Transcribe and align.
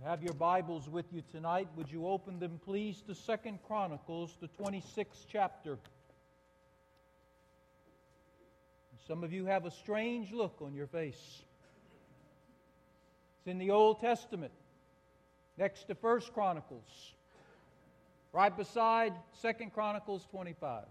You 0.00 0.06
have 0.06 0.22
your 0.22 0.32
Bibles 0.32 0.88
with 0.88 1.12
you 1.12 1.22
tonight. 1.30 1.68
Would 1.76 1.92
you 1.92 2.06
open 2.06 2.38
them, 2.38 2.58
please, 2.64 3.02
to 3.06 3.14
Second 3.14 3.58
Chronicles, 3.66 4.34
the 4.40 4.48
26th 4.48 5.26
chapter? 5.30 5.76
Some 9.06 9.22
of 9.22 9.30
you 9.30 9.44
have 9.44 9.66
a 9.66 9.70
strange 9.70 10.32
look 10.32 10.56
on 10.62 10.72
your 10.72 10.86
face. 10.86 11.42
It's 13.40 13.46
in 13.46 13.58
the 13.58 13.72
Old 13.72 14.00
Testament, 14.00 14.52
next 15.58 15.86
to 15.88 15.94
First 15.94 16.32
Chronicles, 16.32 17.12
right 18.32 18.56
beside 18.56 19.12
Second 19.34 19.74
Chronicles 19.74 20.26
25. 20.30 20.84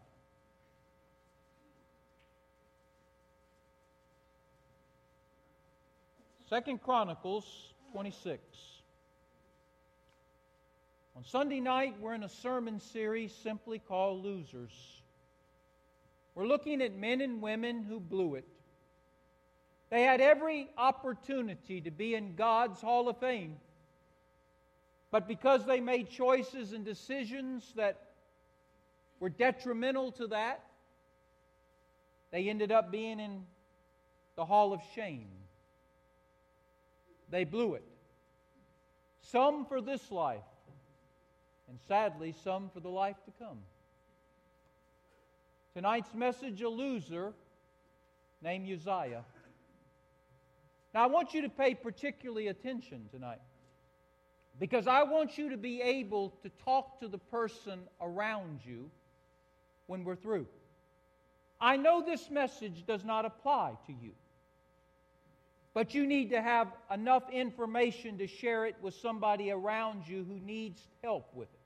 Second 6.48 6.84
Chronicles 6.84 7.74
26. 7.92 8.79
On 11.20 11.26
Sunday 11.26 11.60
night, 11.60 11.96
we're 12.00 12.14
in 12.14 12.24
a 12.24 12.30
sermon 12.30 12.80
series 12.80 13.36
simply 13.36 13.78
called 13.78 14.24
Losers. 14.24 14.72
We're 16.34 16.48
looking 16.48 16.82
at 16.82 16.96
men 16.96 17.20
and 17.20 17.42
women 17.42 17.84
who 17.84 18.00
blew 18.00 18.36
it. 18.36 18.48
They 19.90 20.04
had 20.04 20.22
every 20.22 20.70
opportunity 20.78 21.82
to 21.82 21.92
be 21.92 22.16
in 22.16 22.36
God's 22.36 22.80
Hall 22.80 23.10
of 23.10 23.18
Fame. 23.18 23.58
But 25.12 25.28
because 25.28 25.66
they 25.66 25.82
made 25.82 26.10
choices 26.10 26.72
and 26.72 26.86
decisions 26.86 27.74
that 27.76 28.00
were 29.20 29.28
detrimental 29.28 30.14
to 30.14 30.28
that, 30.28 30.64
they 32.32 32.48
ended 32.48 32.72
up 32.72 32.94
being 32.94 33.20
in 33.20 33.44
the 34.38 34.46
Hall 34.46 34.72
of 34.72 34.80
Shame. 34.96 35.28
They 37.30 37.44
blew 37.44 37.74
it. 37.74 37.84
Some 39.22 39.66
for 39.66 39.82
this 39.82 40.10
life, 40.12 40.46
and 41.70 41.80
sadly, 41.88 42.34
some 42.44 42.70
for 42.74 42.80
the 42.80 42.90
life 42.90 43.18
to 43.26 43.32
come. 43.44 43.60
Tonight's 45.76 46.14
message 46.14 46.62
a 46.62 46.70
loser 46.70 47.34
named 48.42 48.68
Uzziah. 48.68 49.24
Now, 50.94 51.04
I 51.04 51.08
want 51.08 51.34
you 51.34 51.44
to 51.44 51.50
pay 51.50 51.76
particularly 51.76 52.48
attention 52.48 53.08
tonight 53.12 53.42
because 54.60 54.88
I 54.88 55.04
want 55.04 55.38
you 55.38 55.50
to 55.52 55.58
be 55.58 55.82
able 55.82 56.32
to 56.42 56.50
talk 56.66 57.00
to 57.00 57.08
the 57.08 57.20
person 57.20 57.82
around 58.02 58.60
you 58.66 58.90
when 59.86 60.04
we're 60.04 60.16
through. 60.16 60.48
I 61.62 61.78
know 61.78 62.02
this 62.02 62.30
message 62.30 62.86
does 62.88 63.06
not 63.06 63.26
apply 63.26 63.74
to 63.86 63.94
you, 63.94 64.12
but 65.74 65.94
you 65.94 66.08
need 66.08 66.32
to 66.32 66.42
have 66.42 66.68
enough 66.92 67.30
information 67.32 68.18
to 68.18 68.28
share 68.28 68.66
it 68.66 68.76
with 68.82 68.96
somebody 68.96 69.52
around 69.52 70.08
you 70.08 70.26
who 70.28 70.40
needs 70.40 70.82
help 71.04 71.34
with 71.36 71.50
it. 71.54 71.59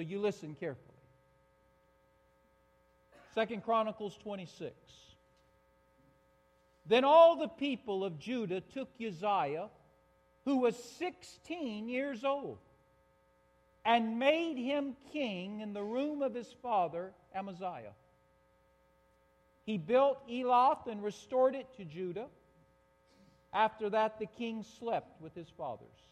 So 0.00 0.04
you 0.04 0.18
listen 0.18 0.54
carefully. 0.58 0.96
Second 3.34 3.62
Chronicles 3.62 4.16
26. 4.22 4.72
Then 6.86 7.04
all 7.04 7.36
the 7.36 7.48
people 7.48 8.02
of 8.02 8.18
Judah 8.18 8.62
took 8.62 8.88
Uzziah, 8.98 9.68
who 10.46 10.56
was 10.56 10.74
16 10.98 11.90
years 11.90 12.24
old, 12.24 12.56
and 13.84 14.18
made 14.18 14.56
him 14.56 14.96
king 15.12 15.60
in 15.60 15.74
the 15.74 15.82
room 15.82 16.22
of 16.22 16.32
his 16.32 16.50
father 16.62 17.12
Amaziah. 17.34 17.92
He 19.66 19.76
built 19.76 20.26
Elath 20.30 20.86
and 20.86 21.02
restored 21.02 21.54
it 21.54 21.66
to 21.76 21.84
Judah. 21.84 22.28
After 23.52 23.90
that, 23.90 24.18
the 24.18 24.24
king 24.24 24.64
slept 24.78 25.20
with 25.20 25.34
his 25.34 25.50
fathers. 25.50 26.09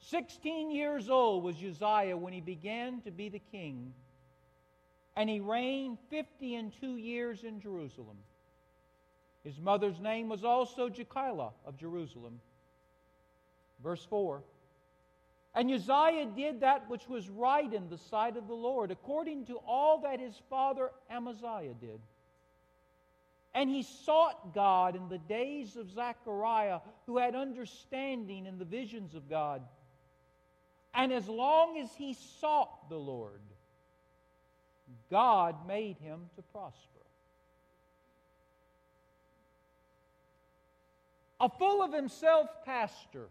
Sixteen 0.00 0.70
years 0.70 1.10
old 1.10 1.44
was 1.44 1.56
Uzziah 1.56 2.16
when 2.16 2.32
he 2.32 2.40
began 2.40 3.00
to 3.02 3.10
be 3.10 3.28
the 3.28 3.42
king, 3.52 3.92
and 5.16 5.28
he 5.28 5.40
reigned 5.40 5.98
fifty 6.08 6.54
and 6.54 6.72
two 6.80 6.96
years 6.96 7.44
in 7.44 7.60
Jerusalem. 7.60 8.18
His 9.44 9.58
mother's 9.58 9.98
name 10.00 10.28
was 10.28 10.44
also 10.44 10.88
Jecoliah 10.88 11.52
of 11.64 11.76
Jerusalem. 11.76 12.40
Verse 13.82 14.04
4 14.04 14.42
And 15.54 15.70
Uzziah 15.70 16.26
did 16.36 16.60
that 16.60 16.88
which 16.90 17.08
was 17.08 17.28
right 17.28 17.72
in 17.72 17.88
the 17.88 17.98
sight 17.98 18.36
of 18.36 18.46
the 18.46 18.54
Lord, 18.54 18.90
according 18.90 19.46
to 19.46 19.56
all 19.66 20.00
that 20.02 20.20
his 20.20 20.34
father 20.50 20.90
Amaziah 21.10 21.74
did. 21.80 22.00
And 23.54 23.70
he 23.70 23.82
sought 23.82 24.54
God 24.54 24.94
in 24.94 25.08
the 25.08 25.18
days 25.18 25.76
of 25.76 25.90
Zechariah, 25.90 26.80
who 27.06 27.16
had 27.16 27.34
understanding 27.34 28.46
in 28.46 28.58
the 28.58 28.64
visions 28.64 29.14
of 29.14 29.30
God. 29.30 29.62
And 30.98 31.12
as 31.12 31.28
long 31.28 31.78
as 31.78 31.94
he 31.94 32.16
sought 32.40 32.88
the 32.88 32.96
Lord, 32.98 33.40
God 35.12 35.64
made 35.68 35.96
him 35.98 36.28
to 36.34 36.42
prosper. 36.42 36.74
A 41.40 41.48
full 41.48 41.84
of 41.84 41.92
himself 41.92 42.48
pastor 42.64 43.28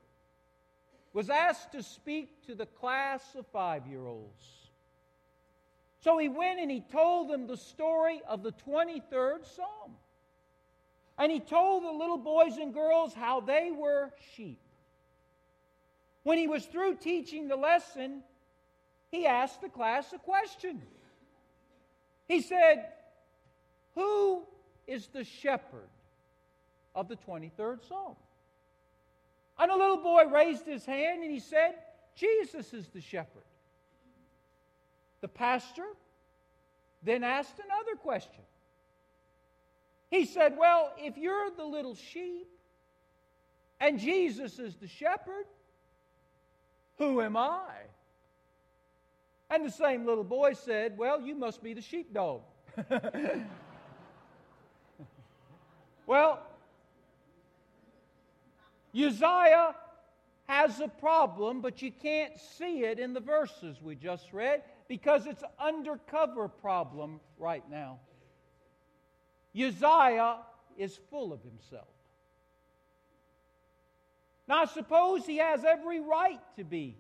was 1.12 1.30
asked 1.30 1.74
to 1.74 1.84
speak 1.84 2.46
to 2.46 2.56
the 2.56 2.68
class 2.68 3.22
of 3.36 3.46
five 3.48 3.86
year 3.86 4.08
olds. 4.08 4.70
So 6.00 6.18
he 6.18 6.30
went 6.30 6.62
and 6.62 6.72
he 6.72 6.80
told 6.80 7.30
them 7.30 7.48
the 7.48 7.58
story 7.58 8.22
of 8.30 8.44
the 8.44 8.54
23rd 8.66 9.46
Psalm. 9.46 9.98
And 11.18 11.30
he 11.30 11.42
told 11.42 11.84
the 11.84 11.92
little 11.92 12.18
boys 12.18 12.56
and 12.56 12.74
girls 12.74 13.14
how 13.14 13.42
they 13.42 13.72
were 13.72 14.14
sheep. 14.36 14.62
When 16.28 16.38
he 16.38 16.48
was 16.48 16.66
through 16.66 16.96
teaching 16.96 17.48
the 17.48 17.56
lesson, 17.56 18.22
he 19.12 19.26
asked 19.26 19.62
the 19.62 19.70
class 19.70 20.12
a 20.12 20.18
question. 20.18 20.82
He 22.28 22.42
said, 22.42 22.88
Who 23.96 24.44
is 24.88 25.08
the 25.08 25.24
shepherd 25.24 25.88
of 26.94 27.08
the 27.08 27.16
23rd 27.16 27.88
Psalm? 27.88 28.18
And 29.58 29.72
a 29.72 29.78
little 29.78 30.04
boy 30.04 30.26
raised 30.26 30.66
his 30.66 30.86
hand 30.86 31.24
and 31.24 31.32
he 31.32 31.40
said, 31.40 31.76
Jesus 32.14 32.74
is 32.74 32.90
the 32.90 33.00
shepherd. 33.00 33.48
The 35.22 35.30
pastor 35.30 35.88
then 37.04 37.24
asked 37.24 37.58
another 37.58 37.96
question. 37.96 38.44
He 40.12 40.26
said, 40.26 40.58
Well, 40.58 40.92
if 40.98 41.18
you're 41.18 41.52
the 41.52 41.64
little 41.64 41.96
sheep 41.96 42.50
and 43.80 43.98
Jesus 43.98 44.60
is 44.60 44.76
the 44.76 44.90
shepherd, 44.90 45.46
who 46.98 47.22
am 47.22 47.38
I? 47.38 47.64
And 49.50 49.66
the 49.66 49.72
same 49.72 50.06
little 50.06 50.24
boy 50.24 50.54
said, 50.54 50.98
Well, 50.98 51.22
you 51.22 51.36
must 51.36 51.64
be 51.64 51.74
the 51.74 51.82
sheepdog. 51.82 52.42
well, 56.06 56.42
Uzziah 58.94 59.76
has 60.48 60.80
a 60.80 60.88
problem, 60.88 61.62
but 61.62 61.82
you 61.82 61.92
can't 61.92 62.34
see 62.58 62.84
it 62.84 63.00
in 63.00 63.14
the 63.14 63.20
verses 63.20 63.82
we 63.82 63.96
just 63.96 64.32
read 64.34 64.64
because 64.88 65.28
it's 65.28 65.44
an 65.44 65.50
undercover 65.60 66.48
problem 66.48 67.20
right 67.38 67.64
now. 67.70 68.00
Uzziah 69.56 70.38
is 70.78 71.00
full 71.10 71.34
of 71.34 71.42
himself. 71.44 71.88
Now, 74.48 74.62
I 74.62 74.66
suppose 74.66 75.26
he 75.26 75.38
has 75.38 75.66
every 75.66 76.00
right 76.00 76.40
to 76.56 76.64
be 76.64 76.96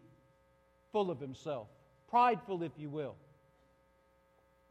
full 0.92 1.10
of 1.10 1.20
himself, 1.20 1.68
prideful, 2.10 2.64
if 2.64 2.74
you 2.78 2.90
will, 2.90 3.16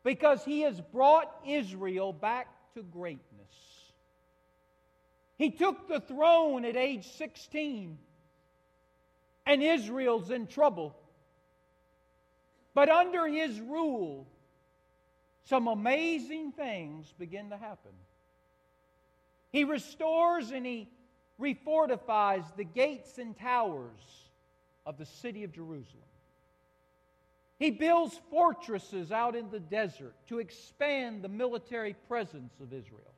because 0.04 0.44
he 0.44 0.60
has 0.62 0.80
brought 0.80 1.34
Israel 1.46 2.12
back 2.12 2.48
to 2.74 2.82
greatness. 2.82 3.22
He 5.38 5.50
took 5.50 5.88
the 5.88 6.00
throne 6.00 6.64
at 6.64 6.76
age 6.76 7.06
16, 7.16 7.98
and 9.46 9.62
Israel's 9.62 10.30
in 10.30 10.46
trouble. 10.46 10.94
But 12.74 12.90
under 12.90 13.26
his 13.26 13.58
rule, 13.58 14.26
some 15.44 15.68
amazing 15.68 16.52
things 16.52 17.12
begin 17.18 17.50
to 17.50 17.56
happen. 17.56 17.92
He 19.52 19.64
restores 19.64 20.50
and 20.50 20.66
he 20.66 20.88
refortifies 21.40 22.44
the 22.56 22.64
gates 22.64 23.18
and 23.18 23.36
towers 23.38 24.30
of 24.84 24.98
the 24.98 25.06
city 25.06 25.44
of 25.44 25.52
Jerusalem. 25.52 26.02
He 27.58 27.70
builds 27.70 28.20
fortresses 28.30 29.10
out 29.10 29.34
in 29.34 29.50
the 29.50 29.60
desert 29.60 30.14
to 30.28 30.38
expand 30.38 31.22
the 31.22 31.28
military 31.28 31.94
presence 32.06 32.52
of 32.60 32.72
Israel. 32.72 33.14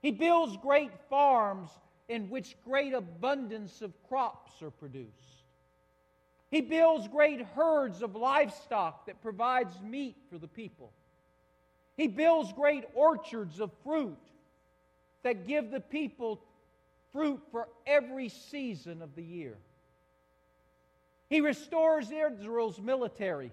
He 0.00 0.12
builds 0.12 0.56
great 0.56 0.92
farms 1.08 1.68
in 2.08 2.30
which 2.30 2.56
great 2.64 2.94
abundance 2.94 3.82
of 3.82 3.92
crops 4.08 4.62
are 4.62 4.70
produced. 4.70 5.44
He 6.50 6.60
builds 6.60 7.06
great 7.06 7.42
herds 7.54 8.02
of 8.02 8.16
livestock 8.16 9.06
that 9.06 9.22
provides 9.22 9.80
meat 9.80 10.16
for 10.30 10.38
the 10.38 10.48
people. 10.48 10.92
He 11.96 12.08
builds 12.08 12.52
great 12.52 12.84
orchards 12.94 13.60
of 13.60 13.70
fruit 13.84 14.18
that 15.22 15.46
give 15.46 15.70
the 15.70 15.80
people 15.80 16.40
fruit 17.12 17.40
for 17.50 17.68
every 17.86 18.28
season 18.28 19.02
of 19.02 19.14
the 19.14 19.22
year. 19.22 19.56
He 21.28 21.40
restores 21.40 22.10
Israel's 22.10 22.80
military. 22.80 23.52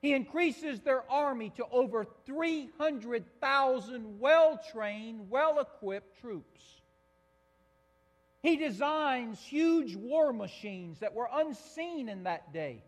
He 0.00 0.12
increases 0.12 0.80
their 0.80 1.10
army 1.10 1.50
to 1.56 1.64
over 1.72 2.06
300,000 2.26 4.20
well 4.20 4.60
trained, 4.70 5.30
well 5.30 5.58
equipped 5.58 6.20
troops. 6.20 6.60
He 8.42 8.56
designs 8.56 9.40
huge 9.40 9.96
war 9.96 10.32
machines 10.32 11.00
that 11.00 11.14
were 11.14 11.28
unseen 11.32 12.10
in 12.10 12.24
that 12.24 12.52
day. 12.52 12.82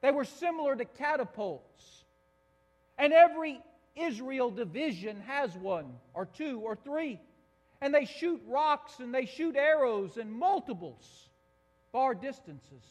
They 0.00 0.12
were 0.12 0.24
similar 0.24 0.76
to 0.76 0.84
catapults. 0.84 2.04
And 2.96 3.12
every 3.12 3.60
Israel 3.96 4.50
division 4.50 5.20
has 5.22 5.52
one, 5.56 5.94
or 6.14 6.26
two, 6.26 6.60
or 6.60 6.76
three. 6.76 7.18
And 7.80 7.94
they 7.94 8.04
shoot 8.04 8.42
rocks 8.46 8.98
and 8.98 9.14
they 9.14 9.24
shoot 9.26 9.56
arrows 9.56 10.16
in 10.16 10.30
multiples, 10.30 11.28
far 11.92 12.14
distances. 12.14 12.84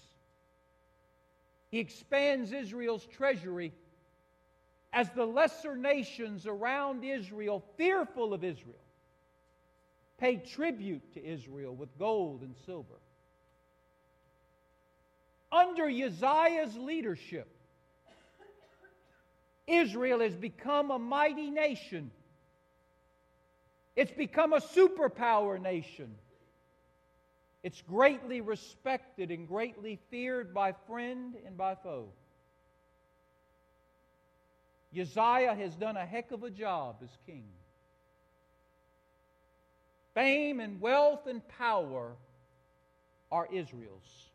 He 1.69 1.79
expands 1.79 2.51
Israel's 2.51 3.05
treasury 3.05 3.73
as 4.91 5.09
the 5.11 5.25
lesser 5.25 5.75
nations 5.75 6.47
around 6.47 7.03
Israel, 7.03 7.63
fearful 7.77 8.33
of 8.33 8.43
Israel, 8.43 8.75
pay 10.17 10.37
tribute 10.37 11.13
to 11.13 11.23
Israel 11.23 11.75
with 11.75 11.95
gold 11.99 12.41
and 12.41 12.55
silver. 12.65 12.99
Under 15.51 15.87
Uzziah's 15.87 16.75
leadership, 16.75 17.47
Israel 19.67 20.19
has 20.21 20.35
become 20.35 20.89
a 20.89 20.97
mighty 20.97 21.51
nation. 21.51 22.09
It's 23.99 24.13
become 24.13 24.53
a 24.53 24.61
superpower 24.61 25.61
nation. 25.61 26.15
It's 27.63 27.81
greatly 27.81 28.39
respected 28.39 29.29
and 29.29 29.45
greatly 29.45 29.99
feared 30.09 30.53
by 30.53 30.71
friend 30.87 31.35
and 31.45 31.57
by 31.57 31.75
foe. 31.75 32.07
Uzziah 34.97 35.53
has 35.53 35.75
done 35.75 35.97
a 35.97 36.05
heck 36.05 36.31
of 36.31 36.43
a 36.43 36.49
job 36.49 36.95
as 37.03 37.09
king. 37.25 37.43
Fame 40.13 40.61
and 40.61 40.79
wealth 40.79 41.27
and 41.27 41.45
power 41.49 42.13
are 43.29 43.49
Israel's. 43.51 44.29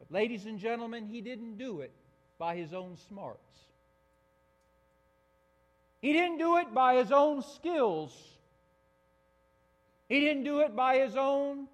But, 0.00 0.10
ladies 0.10 0.46
and 0.46 0.58
gentlemen, 0.58 1.06
he 1.06 1.20
didn't 1.20 1.56
do 1.56 1.82
it 1.82 1.92
by 2.36 2.56
his 2.56 2.74
own 2.74 2.96
smarts. 3.08 3.60
He 6.04 6.12
didn't 6.12 6.36
do 6.36 6.58
it 6.58 6.74
by 6.74 6.96
his 6.96 7.10
own 7.10 7.40
skills. 7.40 8.14
He 10.06 10.20
didn't 10.20 10.44
do 10.44 10.60
it 10.60 10.76
by 10.76 10.98
his 10.98 11.16
own 11.16 11.66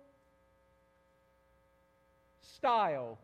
style, 2.41 3.19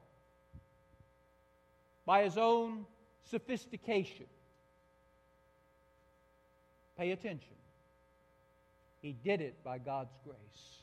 by 2.04 2.24
his 2.24 2.36
own 2.36 2.86
sophistication. 3.30 4.26
Pay 6.98 7.12
attention. 7.12 7.54
He 9.00 9.12
did 9.12 9.40
it 9.40 9.62
by 9.62 9.78
God's 9.78 10.18
grace. 10.24 10.82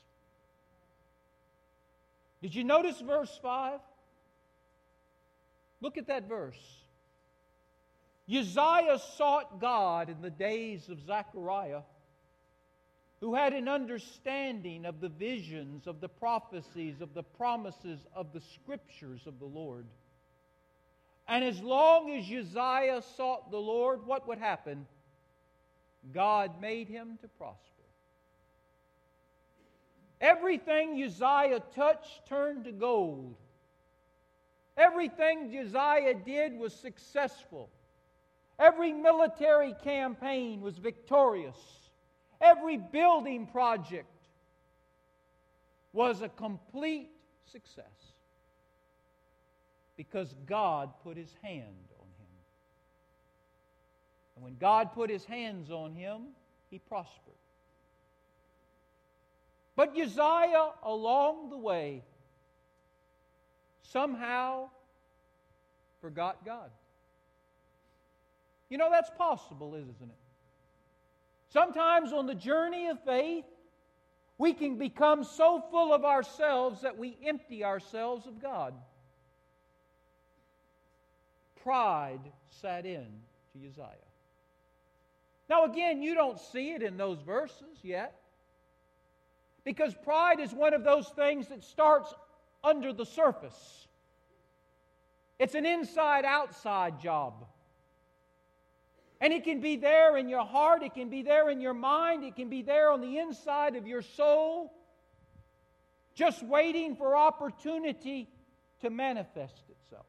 Did 2.42 2.56
you 2.56 2.64
notice 2.64 3.02
verse 3.02 3.38
5? 3.44 3.82
Look 5.82 5.98
at 5.98 6.08
that 6.08 6.30
verse. 6.30 6.83
Uzziah 8.30 9.00
sought 9.18 9.60
God 9.60 10.10
in 10.10 10.22
the 10.22 10.30
days 10.30 10.88
of 10.90 11.06
Zechariah, 11.06 11.82
who 13.20 13.36
had 13.36 13.54
an 13.54 13.68
understanding 13.68 14.86
of 14.86 15.02
the 15.02 15.10
visions, 15.10 15.88
of 15.88 16.00
the 16.02 16.10
prophecies, 16.10 17.02
of 17.02 17.14
the 17.14 17.24
promises 17.24 18.00
of 18.14 18.34
the 18.34 18.42
scriptures 18.42 19.22
of 19.26 19.40
the 19.40 19.46
Lord. 19.46 19.86
And 21.28 21.44
as 21.44 21.62
long 21.62 22.12
as 22.12 22.26
Uzziah 22.26 23.02
sought 23.16 23.50
the 23.50 23.58
Lord, 23.58 24.06
what 24.06 24.28
would 24.28 24.40
happen? 24.40 24.86
God 26.14 26.60
made 26.62 26.90
him 26.90 27.18
to 27.22 27.28
prosper. 27.28 27.60
Everything 30.20 31.02
Uzziah 31.02 31.62
touched 31.76 32.28
turned 32.28 32.66
to 32.66 32.72
gold. 32.72 33.36
Everything 34.78 35.56
Uzziah 35.58 36.14
did 36.14 36.58
was 36.58 36.74
successful. 36.74 37.70
Every 38.60 38.94
military 38.94 39.76
campaign 39.84 40.62
was 40.62 40.78
victorious. 40.78 41.58
Every 42.40 42.78
building 42.78 43.48
project 43.48 44.08
was 45.92 46.22
a 46.22 46.30
complete 46.30 47.10
success 47.52 47.86
because 49.96 50.34
God 50.46 50.90
put 51.04 51.18
his 51.18 51.34
hand 51.42 51.88
on 52.00 52.08
him. 52.20 52.28
And 54.36 54.44
when 54.44 54.58
God 54.58 54.94
put 54.94 55.10
his 55.10 55.26
hands 55.26 55.72
on 55.72 55.94
him, 55.94 56.22
he 56.70 56.80
prospered. 56.80 57.34
But 59.76 59.98
Uzziah, 59.98 60.72
along 60.84 61.50
the 61.50 61.58
way, 61.58 62.04
somehow 63.82 64.70
forgot 66.02 66.46
God. 66.46 66.70
You 68.70 68.78
know, 68.78 68.90
that's 68.90 69.12
possible, 69.18 69.76
isn't 69.76 69.90
it? 70.02 70.18
Sometimes 71.50 72.12
on 72.12 72.26
the 72.26 72.36
journey 72.36 72.88
of 72.88 73.04
faith, 73.04 73.46
we 74.38 74.54
can 74.54 74.78
become 74.78 75.24
so 75.24 75.64
full 75.70 75.94
of 75.94 76.04
ourselves 76.04 76.82
that 76.82 76.98
we 76.98 77.18
empty 77.26 77.64
ourselves 77.64 78.26
of 78.26 78.42
God. 78.42 78.74
Pride 81.62 82.20
sat 82.50 82.86
in 82.86 83.06
to 83.54 83.68
Uzziah. 83.68 83.88
Now, 85.50 85.66
again, 85.66 86.02
you 86.02 86.16
don't 86.16 86.40
see 86.40 86.72
it 86.72 86.82
in 86.82 86.98
those 86.98 87.22
verses 87.22 87.78
yet. 87.84 88.20
Because 89.64 89.94
pride 89.94 90.40
is 90.40 90.52
one 90.52 90.74
of 90.74 90.84
those 90.84 91.08
things 91.10 91.48
that 91.48 91.64
starts 91.64 92.14
under 92.64 92.92
the 92.92 93.06
surface. 93.06 93.88
It's 95.40 95.56
an 95.56 95.66
inside 95.66 96.26
outside 96.26 97.00
job. 97.00 97.46
And 99.24 99.32
it 99.32 99.46
can 99.46 99.62
be 99.62 99.78
there 99.78 100.18
in 100.18 100.28
your 100.28 100.44
heart, 100.44 100.84
it 100.84 100.96
can 100.96 101.08
be 101.08 101.22
there 101.22 101.50
in 101.50 101.62
your 101.62 101.74
mind, 101.74 102.26
it 102.26 102.36
can 102.36 102.50
be 102.50 102.62
there 102.62 102.92
on 102.92 103.00
the 103.00 103.20
inside 103.20 103.78
of 103.78 103.88
your 103.88 104.02
soul, 104.02 104.74
just 106.14 106.44
waiting 106.44 106.98
for 106.98 107.16
opportunity 107.16 108.28
to 108.82 108.90
manifest 108.90 109.64
itself. 109.70 110.06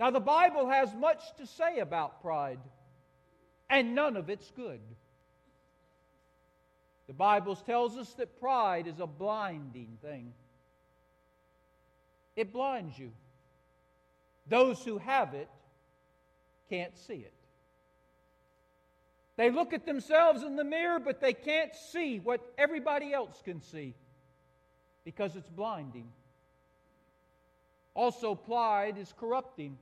Now, 0.00 0.10
the 0.10 0.18
Bible 0.18 0.68
has 0.68 0.92
much 0.92 1.22
to 1.36 1.46
say 1.46 1.78
about 1.78 2.20
pride, 2.20 2.58
and 3.68 3.94
none 3.94 4.16
of 4.16 4.28
it's 4.28 4.50
good. 4.50 4.80
The 7.06 7.14
Bible 7.14 7.54
tells 7.54 7.96
us 7.96 8.12
that 8.14 8.40
pride 8.40 8.88
is 8.88 8.98
a 8.98 9.06
blinding 9.06 9.98
thing. 10.02 10.32
It 12.34 12.52
blinds 12.52 12.98
you. 12.98 13.12
Those 14.48 14.82
who 14.84 14.98
have 14.98 15.34
it 15.34 15.48
can't 16.70 16.96
see 16.96 17.14
it. 17.14 17.34
They 19.36 19.50
look 19.50 19.72
at 19.72 19.86
themselves 19.86 20.42
in 20.42 20.56
the 20.56 20.64
mirror, 20.64 21.00
but 21.00 21.20
they 21.20 21.32
can't 21.32 21.74
see 21.74 22.18
what 22.18 22.40
everybody 22.56 23.12
else 23.12 23.40
can 23.44 23.60
see 23.60 23.94
because 25.04 25.34
it's 25.36 25.48
blinding. 25.48 26.08
Also, 27.94 28.34
pride 28.34 28.96
is 28.98 29.12
corrupting. 29.18 29.76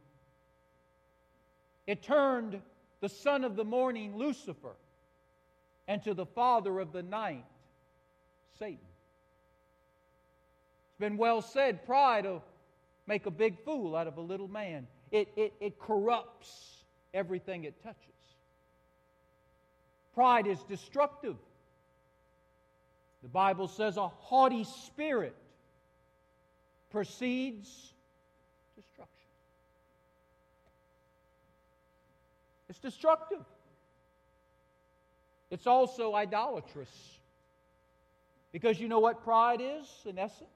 It 1.87 2.02
turned 2.02 2.61
the 3.00 3.09
son 3.09 3.45
of 3.45 3.57
the 3.57 3.64
morning, 3.64 4.16
Lucifer, 4.16 4.76
and 5.87 6.02
to 6.04 6.14
the 6.14 6.26
father 6.26 6.78
of 6.78 6.92
the 6.92 7.02
night, 7.02 7.45
Satan. 8.59 8.78
It's 10.90 11.00
been 11.00 11.16
well 11.16 11.42
said 11.42 11.85
pride 11.85 12.25
will 12.25 12.42
make 13.09 13.26
a 13.26 13.30
big 13.30 13.59
fool 13.64 13.97
out 13.97 14.07
of 14.07 14.18
a 14.18 14.21
little 14.21 14.49
man, 14.49 14.87
it, 15.11 15.28
it, 15.35 15.54
it 15.61 15.78
corrupts 15.78 16.77
everything 17.15 17.65
it 17.65 17.83
touches. 17.83 17.97
Pride 20.15 20.47
is 20.47 20.62
destructive. 20.69 21.37
The 23.23 23.29
Bible 23.29 23.69
says 23.69 23.97
a 23.97 24.09
haughty 24.09 24.65
spirit 24.65 25.35
precedes 26.91 27.93
destruction. 28.77 29.15
It's 32.69 32.79
destructive. 32.79 33.45
It's 35.50 35.67
also 35.67 36.15
idolatrous. 36.15 36.91
Because 38.53 38.81
you 38.81 38.88
know 38.88 38.99
what 38.99 39.25
pride 39.25 39.61
is, 39.61 39.87
in 40.07 40.19
essence? 40.19 40.49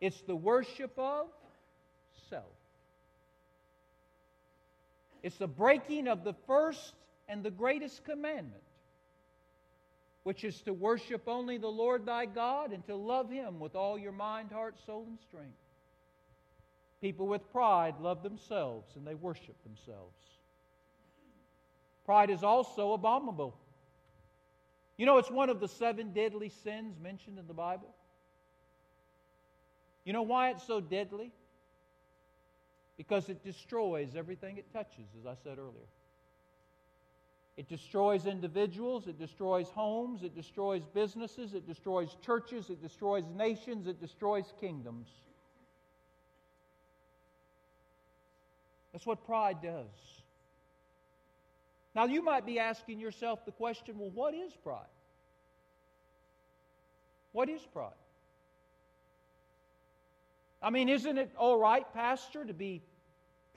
It's 0.00 0.20
the 0.22 0.36
worship 0.36 0.92
of 0.98 1.26
self. 2.28 2.44
It's 5.24 5.38
the 5.38 5.48
breaking 5.48 6.06
of 6.06 6.22
the 6.22 6.34
first 6.46 6.92
and 7.30 7.42
the 7.42 7.50
greatest 7.50 8.04
commandment, 8.04 8.62
which 10.22 10.44
is 10.44 10.60
to 10.60 10.74
worship 10.74 11.22
only 11.26 11.56
the 11.56 11.66
Lord 11.66 12.04
thy 12.04 12.26
God 12.26 12.72
and 12.72 12.84
to 12.86 12.94
love 12.94 13.30
him 13.30 13.58
with 13.58 13.74
all 13.74 13.98
your 13.98 14.12
mind, 14.12 14.52
heart, 14.52 14.74
soul, 14.84 15.06
and 15.08 15.18
strength. 15.18 15.56
People 17.00 17.26
with 17.26 17.50
pride 17.52 17.94
love 18.00 18.22
themselves 18.22 18.96
and 18.96 19.06
they 19.06 19.14
worship 19.14 19.56
themselves. 19.64 20.14
Pride 22.04 22.28
is 22.28 22.44
also 22.44 22.92
abominable. 22.92 23.56
You 24.98 25.06
know, 25.06 25.16
it's 25.16 25.30
one 25.30 25.48
of 25.48 25.58
the 25.58 25.68
seven 25.68 26.12
deadly 26.12 26.50
sins 26.50 26.96
mentioned 27.02 27.38
in 27.38 27.46
the 27.46 27.54
Bible. 27.54 27.94
You 30.04 30.12
know 30.12 30.22
why 30.22 30.50
it's 30.50 30.66
so 30.66 30.82
deadly? 30.82 31.32
Because 32.96 33.28
it 33.28 33.42
destroys 33.42 34.14
everything 34.16 34.56
it 34.56 34.72
touches, 34.72 35.06
as 35.18 35.26
I 35.26 35.34
said 35.42 35.58
earlier. 35.58 35.88
It 37.56 37.68
destroys 37.68 38.26
individuals, 38.26 39.06
it 39.06 39.18
destroys 39.18 39.68
homes, 39.68 40.24
it 40.24 40.34
destroys 40.34 40.82
businesses, 40.92 41.54
it 41.54 41.66
destroys 41.66 42.16
churches, 42.24 42.68
it 42.68 42.82
destroys 42.82 43.24
nations, 43.36 43.86
it 43.86 44.00
destroys 44.00 44.52
kingdoms. 44.60 45.08
That's 48.92 49.06
what 49.06 49.24
pride 49.24 49.62
does. 49.62 50.22
Now, 51.94 52.06
you 52.06 52.22
might 52.22 52.44
be 52.44 52.58
asking 52.58 52.98
yourself 52.98 53.44
the 53.44 53.52
question 53.52 53.98
well, 53.98 54.10
what 54.10 54.34
is 54.34 54.52
pride? 54.62 54.82
What 57.30 57.48
is 57.48 57.60
pride? 57.72 57.92
I 60.64 60.70
mean, 60.70 60.88
isn't 60.88 61.18
it 61.18 61.30
all 61.36 61.58
right, 61.58 61.84
Pastor, 61.92 62.42
to 62.42 62.54
be 62.54 62.82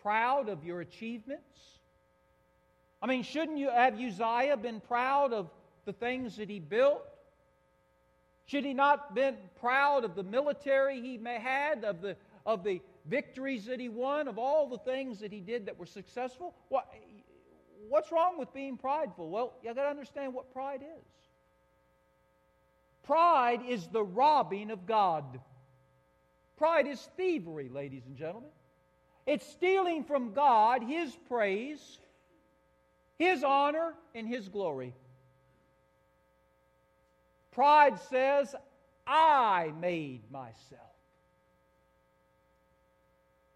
proud 0.02 0.50
of 0.50 0.66
your 0.66 0.82
achievements? 0.82 1.80
I 3.02 3.08
mean, 3.08 3.24
shouldn't 3.24 3.58
you 3.58 3.70
have 3.70 3.98
Uzziah 3.98 4.58
been 4.58 4.82
proud 4.82 5.32
of 5.32 5.50
the 5.86 5.94
things 5.94 6.36
that 6.36 6.50
he 6.50 6.60
built? 6.60 7.02
Should 8.46 8.66
he 8.66 8.74
not 8.74 9.16
been 9.16 9.38
proud 9.62 10.04
of 10.04 10.16
the 10.16 10.24
military 10.24 11.00
he 11.00 11.18
may 11.18 11.40
had, 11.40 11.86
of 11.86 12.02
the, 12.02 12.18
of 12.46 12.66
the 12.66 12.82
victories 13.06 13.66
that 13.68 13.80
he 13.80 13.88
won, 13.88 14.28
of 14.28 14.38
all 14.38 14.68
the 14.68 14.80
things 14.80 15.20
that 15.20 15.32
he 15.32 15.40
did 15.40 15.68
that 15.68 15.80
were 15.80 15.86
successful? 15.86 16.56
What, 16.68 16.94
what's 17.88 18.12
wrong 18.12 18.38
with 18.38 18.54
being 18.54 18.76
prideful? 18.76 19.30
Well, 19.30 19.54
you 19.64 19.74
got 19.74 19.82
to 19.82 19.90
understand 19.90 20.34
what 20.34 20.52
pride 20.52 20.82
is. 20.82 21.06
Pride 23.04 23.62
is 23.66 23.88
the 23.88 24.04
robbing 24.04 24.72
of 24.72 24.86
God. 24.86 25.40
Pride 26.58 26.88
is 26.88 27.00
thievery, 27.16 27.70
ladies 27.70 28.04
and 28.08 28.18
gentlemen. 28.18 28.50
It's 29.26 29.46
stealing 29.46 30.04
from 30.04 30.34
God 30.34 30.84
His 30.84 31.16
praise, 31.28 32.00
His 33.20 33.44
honor, 33.44 33.94
and 34.16 34.28
His 34.28 34.50
glory. 34.50 34.94
Pride 37.52 38.00
says, 38.10 38.56
I 39.06 39.72
made 39.80 40.32
myself. 40.32 40.82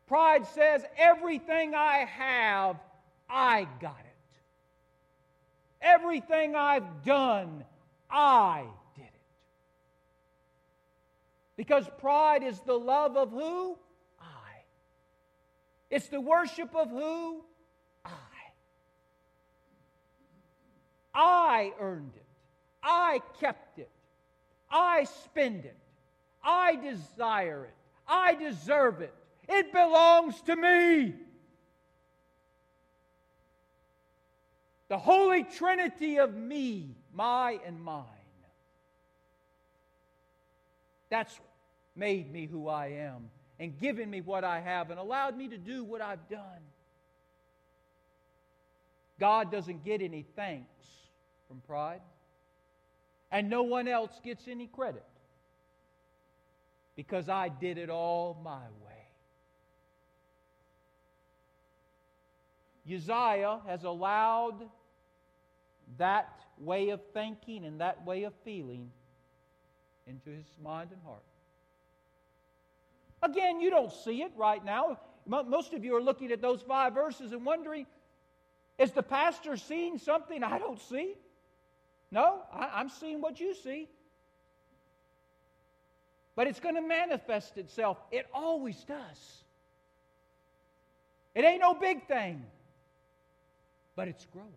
Pride 0.07 0.45
says, 0.47 0.83
everything 0.97 1.73
I 1.73 2.05
have, 2.05 2.77
I 3.29 3.67
got 3.79 3.99
it. 3.99 4.05
Everything 5.81 6.55
I've 6.55 7.03
done, 7.03 7.63
I 8.09 8.65
because 11.61 11.85
pride 11.99 12.41
is 12.41 12.59
the 12.61 12.73
love 12.73 13.15
of 13.15 13.29
who? 13.29 13.77
I. 14.19 14.63
It's 15.91 16.07
the 16.07 16.19
worship 16.19 16.75
of 16.75 16.89
who? 16.89 17.45
I. 18.03 18.09
I 21.13 21.71
earned 21.79 22.13
it. 22.15 22.25
I 22.81 23.21
kept 23.39 23.77
it. 23.77 23.91
I 24.71 25.03
spend 25.03 25.65
it. 25.65 25.77
I 26.43 26.77
desire 26.77 27.65
it. 27.65 27.75
I 28.07 28.33
deserve 28.33 29.01
it. 29.01 29.13
It 29.47 29.71
belongs 29.71 30.41
to 30.47 30.55
me. 30.55 31.13
The 34.87 34.97
Holy 34.97 35.43
Trinity 35.43 36.17
of 36.17 36.33
me, 36.35 36.95
my 37.13 37.59
and 37.63 37.79
mine. 37.79 38.07
That's 41.11 41.39
made 41.95 42.31
me 42.31 42.45
who 42.45 42.67
I 42.67 42.87
am 42.87 43.29
and 43.59 43.77
given 43.79 44.09
me 44.09 44.21
what 44.21 44.43
I 44.43 44.59
have 44.59 44.89
and 44.89 44.99
allowed 44.99 45.37
me 45.37 45.47
to 45.49 45.57
do 45.57 45.83
what 45.83 46.01
I've 46.01 46.27
done. 46.29 46.61
God 49.19 49.51
doesn't 49.51 49.85
get 49.85 50.01
any 50.01 50.25
thanks 50.35 50.65
from 51.47 51.61
pride, 51.67 52.01
and 53.31 53.49
no 53.49 53.61
one 53.61 53.87
else 53.87 54.11
gets 54.23 54.47
any 54.47 54.65
credit 54.65 55.05
because 56.95 57.29
I 57.29 57.49
did 57.49 57.77
it 57.77 57.89
all 57.89 58.39
my 58.43 58.63
way. 58.83 58.91
Uzziah 62.95 63.59
has 63.67 63.83
allowed 63.83 64.67
that 65.99 66.33
way 66.57 66.89
of 66.89 66.99
thinking 67.13 67.65
and 67.65 67.79
that 67.79 68.03
way 68.05 68.23
of 68.23 68.33
feeling 68.43 68.89
into 70.07 70.29
his 70.31 70.45
mind 70.63 70.89
and 70.91 71.01
heart. 71.03 71.21
Again, 73.21 73.61
you 73.61 73.69
don't 73.69 73.91
see 73.91 74.21
it 74.21 74.31
right 74.35 74.63
now. 74.63 74.99
Most 75.25 75.73
of 75.73 75.85
you 75.85 75.95
are 75.95 76.01
looking 76.01 76.31
at 76.31 76.41
those 76.41 76.61
five 76.61 76.93
verses 76.93 77.31
and 77.31 77.45
wondering, 77.45 77.85
is 78.77 78.91
the 78.91 79.03
pastor 79.03 79.57
seeing 79.57 79.99
something 79.99 80.43
I 80.43 80.57
don't 80.57 80.81
see? 80.81 81.13
No, 82.11 82.41
I, 82.51 82.81
am 82.81 82.89
seeing 82.89 83.21
what 83.21 83.39
you 83.39 83.53
see. 83.53 83.87
But 86.35 86.47
it's 86.47 86.59
going 86.59 86.75
to 86.75 86.81
manifest 86.81 87.57
itself. 87.57 87.97
It 88.11 88.25
always 88.33 88.83
does. 88.83 89.43
It 91.35 91.45
ain't 91.45 91.61
no 91.61 91.73
big 91.73 92.07
thing, 92.07 92.43
but 93.95 94.07
it's 94.07 94.25
growing. 94.33 94.49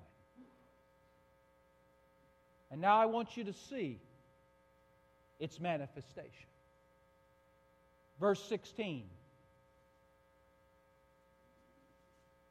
And 2.71 2.81
now 2.81 2.97
I 2.97 3.07
want 3.07 3.37
you 3.37 3.45
to 3.45 3.53
see 3.53 4.01
its 5.39 5.61
manifestation. 5.61 6.49
Verse 8.21 8.43
16. 8.45 9.05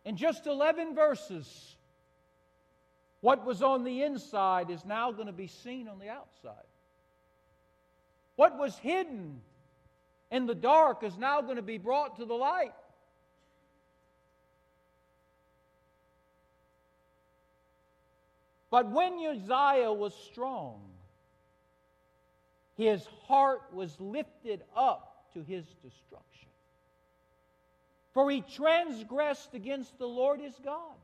In 0.06 0.18
just 0.18 0.48
11 0.48 0.96
verses, 0.96 1.76
what 3.22 3.46
was 3.46 3.62
on 3.62 3.84
the 3.84 4.04
inside 4.04 4.70
is 4.70 4.84
now 4.84 5.12
going 5.12 5.28
to 5.28 5.34
be 5.34 5.48
seen 5.48 5.88
on 5.88 6.00
the 6.00 6.10
outside. 6.10 6.68
What 8.36 8.58
was 8.58 8.78
hidden 8.78 9.40
in 10.30 10.46
the 10.46 10.56
dark 10.56 11.04
is 11.04 11.18
now 11.18 11.42
going 11.42 11.56
to 11.56 11.62
be 11.62 11.78
brought 11.78 12.18
to 12.18 12.26
the 12.26 12.34
light. 12.34 12.74
But 18.70 18.90
when 18.90 19.14
Uzziah 19.14 19.94
was 19.94 20.16
strong, 20.32 20.82
his 22.76 23.06
heart 23.28 23.62
was 23.72 23.96
lifted 24.02 24.64
up 24.76 25.13
to 25.34 25.42
his 25.44 25.66
destruction. 25.82 26.50
For 28.14 28.30
he 28.30 28.42
transgressed 28.42 29.54
against 29.54 29.98
the 29.98 30.08
Lord 30.08 30.40
his 30.40 30.56
God. 30.64 30.96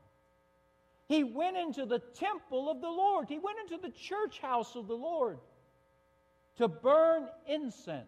He 1.08 1.24
went 1.24 1.56
into 1.56 1.86
the 1.86 1.98
temple 1.98 2.70
of 2.70 2.80
the 2.80 2.88
Lord, 2.88 3.28
he 3.28 3.38
went 3.38 3.58
into 3.58 3.78
the 3.82 3.92
church 3.92 4.38
house 4.38 4.76
of 4.76 4.86
the 4.86 4.96
Lord 4.96 5.38
to 6.56 6.68
burn 6.68 7.26
incense. 7.48 8.06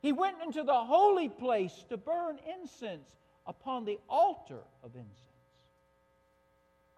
He 0.00 0.12
went 0.12 0.36
into 0.42 0.62
the 0.62 0.72
holy 0.72 1.28
place 1.28 1.84
to 1.88 1.96
burn 1.96 2.38
incense 2.60 3.08
upon 3.46 3.84
the 3.84 3.98
altar 4.08 4.60
of 4.82 4.94
incense. 4.94 5.18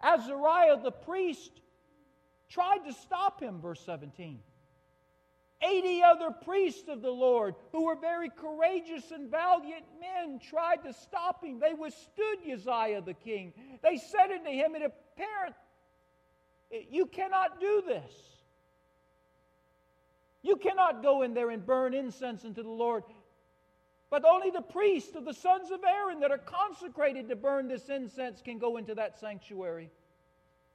Azariah 0.01 0.81
the 0.81 0.91
priest 0.91 1.51
tried 2.49 2.85
to 2.85 2.93
stop 2.93 3.41
him, 3.41 3.59
verse 3.59 3.81
17. 3.81 4.39
80 5.65 6.03
other 6.03 6.31
priests 6.31 6.87
of 6.87 7.01
the 7.01 7.11
Lord 7.11 7.55
who 7.71 7.85
were 7.85 7.95
very 7.95 8.29
courageous 8.29 9.11
and 9.11 9.29
valiant 9.29 9.85
men 9.99 10.39
tried 10.39 10.83
to 10.83 10.93
stop 10.93 11.43
him. 11.43 11.59
They 11.59 11.73
withstood 11.73 12.39
Uzziah 12.51 13.01
the 13.01 13.13
king. 13.13 13.53
They 13.81 13.97
said 13.97 14.31
unto 14.31 14.49
him, 14.49 14.75
It 14.75 14.83
appeareth, 14.83 15.55
you 16.89 17.05
cannot 17.07 17.59
do 17.59 17.83
this. 17.87 18.11
You 20.41 20.57
cannot 20.57 21.01
go 21.01 21.23
in 21.23 21.33
there 21.33 21.49
and 21.49 21.65
burn 21.65 21.93
incense 21.93 22.45
unto 22.45 22.61
the 22.61 22.69
Lord. 22.69 23.03
But 24.11 24.23
only 24.25 24.51
the 24.51 24.61
priests 24.61 25.15
of 25.15 25.25
the 25.25 25.33
sons 25.33 25.71
of 25.71 25.79
Aaron 25.83 26.19
that 26.19 26.31
are 26.31 26.37
consecrated 26.37 27.27
to 27.29 27.35
burn 27.35 27.67
this 27.67 27.89
incense 27.89 28.41
can 28.41 28.59
go 28.59 28.77
into 28.77 28.93
that 28.95 29.19
sanctuary. 29.19 29.89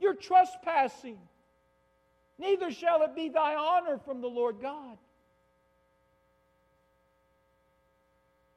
You're 0.00 0.14
trespassing 0.14 1.18
neither 2.40 2.70
shall 2.72 3.02
it 3.02 3.14
be 3.14 3.28
thy 3.28 3.54
honor 3.54 3.98
from 3.98 4.20
the 4.20 4.28
Lord 4.28 4.56
God. 4.60 4.96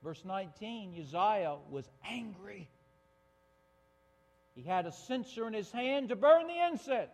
Verse 0.03 0.21
19 0.25 0.95
Uzziah 0.99 1.57
was 1.69 1.89
angry. 2.09 2.67
He 4.55 4.63
had 4.63 4.85
a 4.85 4.91
censer 4.91 5.47
in 5.47 5.53
his 5.53 5.71
hand 5.71 6.09
to 6.09 6.15
burn 6.15 6.47
the 6.47 6.67
incense. 6.71 7.09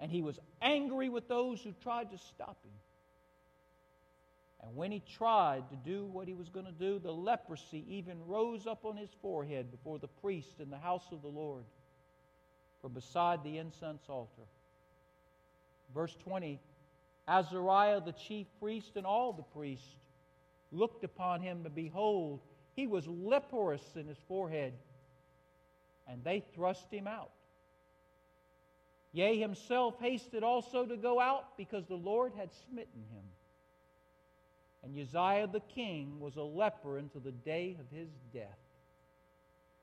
And 0.00 0.12
he 0.12 0.22
was 0.22 0.38
angry 0.62 1.08
with 1.08 1.26
those 1.26 1.60
who 1.60 1.72
tried 1.82 2.10
to 2.12 2.18
stop 2.18 2.56
him. 2.64 2.72
And 4.62 4.76
when 4.76 4.92
he 4.92 5.02
tried 5.16 5.68
to 5.70 5.76
do 5.76 6.04
what 6.04 6.28
he 6.28 6.34
was 6.34 6.48
going 6.48 6.66
to 6.66 6.72
do, 6.72 6.98
the 6.98 7.12
leprosy 7.12 7.84
even 7.88 8.26
rose 8.26 8.66
up 8.66 8.84
on 8.84 8.96
his 8.96 9.10
forehead 9.22 9.70
before 9.70 9.98
the 9.98 10.08
priest 10.08 10.60
in 10.60 10.70
the 10.70 10.78
house 10.78 11.06
of 11.10 11.22
the 11.22 11.28
Lord 11.28 11.64
from 12.82 12.92
beside 12.92 13.42
the 13.42 13.58
incense 13.58 14.02
altar. 14.08 14.42
Verse 15.94 16.16
20 16.24 16.60
Azariah 17.26 18.00
the 18.00 18.12
chief 18.12 18.46
priest 18.58 18.92
and 18.96 19.04
all 19.04 19.32
the 19.32 19.42
priests 19.42 19.96
looked 20.72 21.04
upon 21.04 21.40
him, 21.40 21.62
and 21.64 21.74
behold, 21.74 22.40
he 22.74 22.86
was 22.86 23.06
leprous 23.06 23.82
in 23.96 24.06
his 24.06 24.18
forehead, 24.28 24.72
and 26.06 26.22
they 26.24 26.42
thrust 26.54 26.90
him 26.90 27.06
out. 27.06 27.30
Yea, 29.12 29.38
himself 29.38 29.98
hasted 30.00 30.42
also 30.42 30.84
to 30.84 30.96
go 30.96 31.20
out 31.20 31.56
because 31.56 31.86
the 31.86 31.96
Lord 31.96 32.32
had 32.36 32.50
smitten 32.52 33.04
him. 33.12 33.24
And 34.82 34.96
Uzziah 34.96 35.48
the 35.48 35.60
king 35.60 36.20
was 36.20 36.36
a 36.36 36.42
leper 36.42 36.98
until 36.98 37.20
the 37.20 37.32
day 37.32 37.76
of 37.80 37.96
his 37.96 38.08
death. 38.32 38.58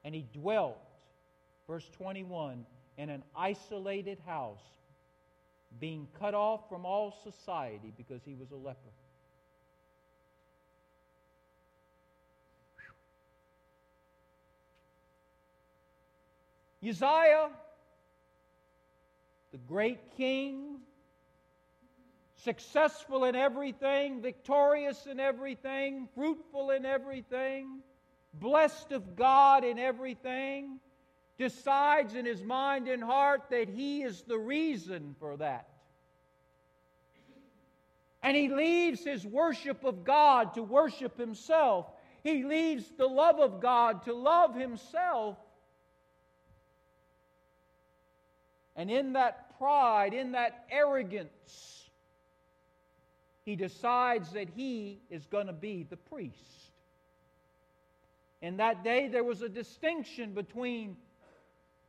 And 0.04 0.16
he 0.16 0.26
dwelt, 0.34 0.78
verse 1.68 1.90
21, 1.98 2.66
in 2.98 3.10
an 3.10 3.24
isolated 3.36 4.20
house, 4.26 4.64
being 5.80 6.08
cut 6.20 6.34
off 6.34 6.68
from 6.70 6.86
all 6.86 7.16
society 7.24 7.94
because 7.98 8.22
he 8.26 8.34
was 8.34 8.52
a 8.52 8.56
leper. 8.56 8.80
Uzziah, 16.88 17.50
the 19.52 19.58
great 19.68 20.00
king, 20.18 20.78
successful 22.44 23.26
in 23.26 23.36
everything, 23.36 24.22
victorious 24.22 25.08
in 25.08 25.20
everything, 25.20 26.08
fruitful 26.14 26.70
in 26.70 26.86
everything, 26.86 27.80
blessed 28.36 28.92
of 28.92 29.16
God 29.16 29.64
in 29.64 29.80
everything, 29.80 30.80
decides 31.38 32.16
in 32.16 32.26
his 32.26 32.42
mind 32.42 32.88
and 32.88 33.04
heart 33.04 33.44
that 33.50 33.68
he 33.70 34.04
is 34.04 34.22
the 34.24 34.38
reason 34.38 35.16
for 35.20 35.38
that. 35.38 35.68
And 38.24 38.36
he 38.36 38.50
leaves 38.50 39.04
his 39.04 39.26
worship 39.26 39.84
of 39.84 40.04
God 40.04 40.56
to 40.56 40.64
worship 40.64 41.18
himself. 41.20 41.86
He 42.24 42.44
leaves 42.44 42.86
the 42.98 43.06
love 43.06 43.40
of 43.40 43.62
God 43.62 44.04
to 44.06 44.14
love 44.14 44.56
himself. 44.56 45.38
And 48.76 48.90
in 48.90 49.14
that 49.14 49.58
pride, 49.60 50.14
in 50.14 50.32
that 50.32 50.66
arrogance, 50.72 51.90
he 53.46 53.56
decides 53.56 54.32
that 54.32 54.50
he 54.56 55.00
is 55.12 55.28
going 55.28 55.48
to 55.48 55.54
be 55.54 55.86
the 55.88 55.98
priest. 55.98 56.72
In 58.42 58.58
that 58.58 58.84
day, 58.84 59.08
there 59.08 59.24
was 59.24 59.44
a 59.44 59.50
distinction 59.50 60.34
between 60.34 60.98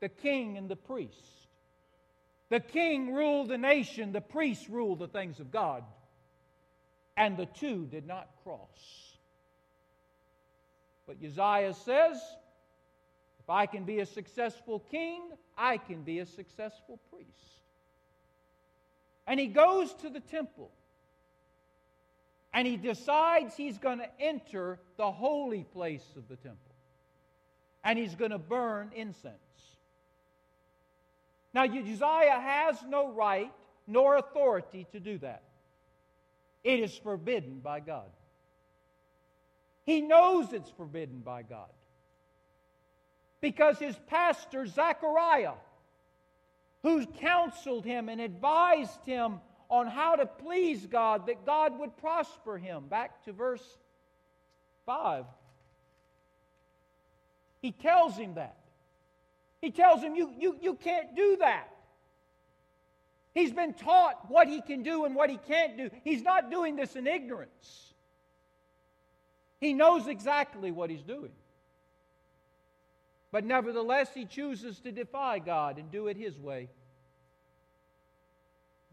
the 0.01 0.09
king 0.09 0.57
and 0.57 0.69
the 0.69 0.77
priest. 0.77 1.49
The 2.49 2.61
king 2.61 3.13
ruled 3.13 3.49
the 3.49 3.59
nation, 3.59 4.13
the 4.13 4.21
priest 4.21 4.69
ruled 4.69 5.01
the 5.01 5.09
things 5.09 5.41
of 5.41 5.51
God. 5.51 5.83
And 7.17 7.37
the 7.37 7.47
two 7.47 7.87
did 7.87 8.07
not 8.07 8.29
cross. 8.45 9.17
But 11.07 11.17
Uzziah 11.25 11.75
says, 11.75 12.21
if 13.41 13.51
I 13.51 13.67
can 13.67 13.85
be 13.85 14.01
a 14.01 14.07
successful 14.07 14.81
king, 14.91 15.23
I 15.57 15.79
can 15.79 16.03
be 16.03 16.19
a 16.19 16.27
successful 16.27 16.99
priest. 17.11 17.31
And 19.27 19.41
he 19.41 19.47
goes 19.47 19.93
to 20.03 20.11
the 20.11 20.21
temple 20.21 20.71
and 22.53 22.67
he 22.67 22.77
decides 22.77 23.57
he's 23.57 23.79
going 23.79 23.99
to 23.99 24.09
enter 24.21 24.79
the 24.97 25.11
holy 25.11 25.65
place 25.65 26.05
of 26.17 26.29
the 26.29 26.37
temple. 26.37 26.59
And 27.85 27.99
he's 27.99 28.15
going 28.15 28.31
to 28.31 28.39
burn 28.39 28.91
incense. 28.95 29.35
Now, 31.57 31.65
Uzziah 31.65 32.39
has 32.39 32.77
no 32.87 33.11
right 33.13 33.51
nor 33.87 34.19
authority 34.19 34.87
to 34.93 35.01
do 35.01 35.17
that. 35.19 35.43
It 36.63 36.81
is 36.81 36.95
forbidden 36.99 37.61
by 37.61 37.81
God. 37.81 38.11
He 39.87 40.03
knows 40.03 40.53
it's 40.53 40.69
forbidden 40.73 41.21
by 41.21 41.45
God. 41.45 41.71
Because 43.41 43.79
his 43.79 43.97
pastor, 44.07 44.67
Zechariah, 44.67 45.55
who 46.83 47.07
counseled 47.07 47.87
him 47.87 48.11
and 48.11 48.21
advised 48.21 49.07
him 49.07 49.41
on 49.71 49.87
how 49.87 50.17
to 50.17 50.27
please 50.27 50.85
God, 50.85 51.27
that 51.29 51.47
God 51.47 51.79
would 51.79 51.97
prosper 51.97 52.59
him. 52.59 52.85
Back 52.87 53.25
to 53.25 53.33
verse 53.33 53.67
5. 54.85 55.25
He 57.63 57.73
tells 57.73 58.15
him 58.15 58.35
that. 58.35 58.59
He 59.61 59.71
tells 59.71 60.03
him, 60.03 60.15
You, 60.15 60.33
you, 60.39 60.57
you 60.61 60.75
can't 60.75 61.15
do 61.17 61.39
that. 61.41 61.69
He's 63.35 63.53
been 63.53 63.75
taught 63.75 64.31
what 64.31 64.49
he 64.49 64.63
can 64.63 64.83
do 64.83 65.05
and 65.05 65.15
what 65.15 65.29
he 65.29 65.37
can't 65.37 65.77
do. 65.77 65.91
He's 66.05 66.23
not 66.23 66.51
doing 66.51 66.77
this 66.77 66.97
in 66.97 67.07
ignorance. 67.07 67.93
He 69.61 69.75
knows 69.75 70.07
exactly 70.07 70.71
what 70.71 70.89
he's 70.89 71.03
doing. 71.03 71.33
But 73.31 73.45
nevertheless, 73.45 74.09
he 74.15 74.25
chooses 74.25 74.81
to 74.81 74.93
defy 74.93 75.39
God 75.39 75.79
and 75.79 75.91
do 75.91 76.07
it 76.07 76.17
his 76.17 76.39
way. 76.39 76.71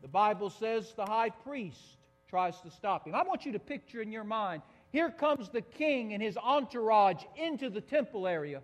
The 0.01 0.09
Bible 0.09 0.49
says 0.49 0.93
the 0.95 1.05
high 1.05 1.29
priest 1.29 1.79
tries 2.27 2.59
to 2.61 2.71
stop 2.71 3.07
him. 3.07 3.15
I 3.15 3.23
want 3.23 3.45
you 3.45 3.53
to 3.53 3.59
picture 3.59 4.01
in 4.01 4.11
your 4.11 4.25
mind 4.25 4.61
here 4.93 5.09
comes 5.09 5.49
the 5.49 5.61
king 5.61 6.13
and 6.13 6.21
his 6.21 6.37
entourage 6.37 7.23
into 7.35 7.71
the 7.71 7.81
temple 7.81 8.27
area. 8.27 8.61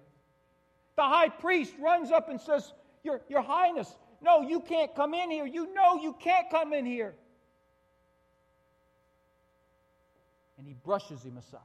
The 1.00 1.06
high 1.06 1.30
priest 1.30 1.74
runs 1.80 2.12
up 2.12 2.28
and 2.28 2.42
says, 2.42 2.74
Your, 3.06 3.22
your 3.30 3.42
Highness, 3.42 3.90
no, 4.22 4.42
you 4.42 4.60
can't 4.60 4.94
come 4.94 5.14
in 5.14 5.32
here. 5.32 5.46
You 5.46 5.74
know 5.74 5.96
you 5.96 6.14
can't 6.20 6.50
come 6.52 6.74
in 6.74 6.86
here. 6.86 7.16
And 10.58 10.68
he 10.68 10.74
brushes 10.74 11.24
him 11.24 11.38
aside. 11.38 11.62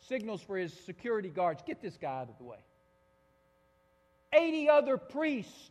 Signals 0.00 0.42
for 0.42 0.56
his 0.56 0.72
security 0.72 1.28
guards 1.28 1.62
get 1.64 1.80
this 1.80 1.96
guy 1.96 2.22
out 2.22 2.30
of 2.30 2.36
the 2.38 2.42
way. 2.42 2.58
80 4.32 4.68
other 4.70 4.96
priests 4.96 5.70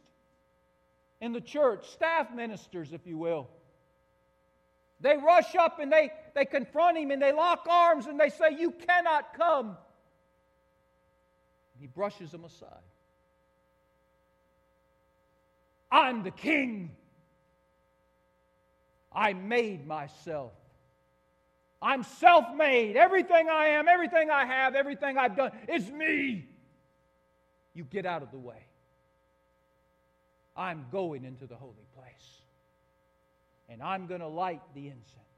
in 1.19 1.33
the 1.33 1.41
church, 1.41 1.89
staff 1.89 2.33
ministers, 2.33 2.93
if 2.93 3.05
you 3.05 3.17
will. 3.17 3.49
They 5.01 5.17
rush 5.17 5.55
up 5.55 5.79
and 5.79 5.91
they, 5.91 6.09
they 6.35 6.45
confront 6.45 6.97
him 6.97 7.11
and 7.11 7.21
they 7.21 7.33
lock 7.33 7.67
arms 7.69 8.05
and 8.05 8.17
they 8.17 8.29
say, 8.29 8.55
You 8.57 8.71
cannot 8.71 9.33
come. 9.33 9.75
He 11.83 11.87
brushes 11.87 12.31
them 12.31 12.45
aside. 12.45 12.69
I'm 15.91 16.23
the 16.23 16.31
king. 16.31 16.91
I 19.11 19.33
made 19.33 19.85
myself. 19.85 20.53
I'm 21.81 22.03
self 22.03 22.55
made. 22.55 22.95
Everything 22.95 23.49
I 23.49 23.65
am, 23.65 23.89
everything 23.89 24.31
I 24.31 24.45
have, 24.45 24.75
everything 24.75 25.17
I've 25.17 25.35
done 25.35 25.51
is 25.67 25.91
me. 25.91 26.47
You 27.73 27.83
get 27.83 28.05
out 28.05 28.23
of 28.23 28.31
the 28.31 28.39
way. 28.39 28.63
I'm 30.55 30.85
going 30.89 31.25
into 31.25 31.47
the 31.47 31.55
holy 31.57 31.85
place. 31.97 32.37
And 33.67 33.83
I'm 33.83 34.07
going 34.07 34.21
to 34.21 34.27
light 34.29 34.61
the 34.73 34.87
incense. 34.87 35.32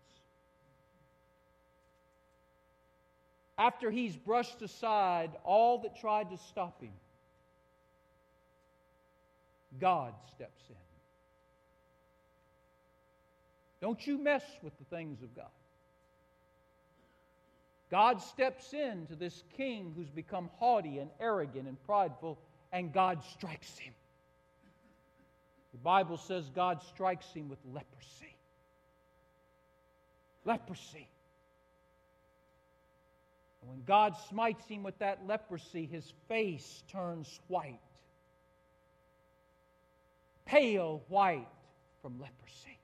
After 3.57 3.89
he's 3.89 4.15
brushed 4.15 4.61
aside 4.61 5.31
all 5.43 5.79
that 5.79 5.95
tried 5.95 6.29
to 6.31 6.37
stop 6.37 6.81
him, 6.81 6.91
God 9.79 10.13
steps 10.33 10.63
in. 10.69 10.75
Don't 13.81 14.05
you 14.05 14.17
mess 14.17 14.43
with 14.61 14.77
the 14.77 14.85
things 14.85 15.21
of 15.21 15.35
God. 15.35 15.45
God 17.91 18.21
steps 18.21 18.73
in 18.73 19.05
to 19.07 19.15
this 19.15 19.43
king 19.55 19.93
who's 19.95 20.09
become 20.09 20.49
haughty 20.57 20.97
and 20.99 21.09
arrogant 21.19 21.67
and 21.67 21.81
prideful, 21.85 22.37
and 22.71 22.91
God 22.91 23.23
strikes 23.23 23.77
him. 23.77 23.93
The 25.71 25.77
Bible 25.77 26.17
says 26.17 26.49
God 26.49 26.81
strikes 26.83 27.27
him 27.33 27.47
with 27.47 27.59
leprosy. 27.65 28.35
Leprosy. 30.45 31.07
And 33.65 33.71
when 33.71 33.83
God 33.85 34.15
smites 34.29 34.65
him 34.67 34.83
with 34.83 34.97
that 34.99 35.25
leprosy, 35.25 35.85
his 35.85 36.13
face 36.27 36.83
turns 36.91 37.39
white. 37.47 37.79
Pale 40.45 41.01
white 41.07 41.47
from 42.03 42.19
leprosy. 42.19 42.79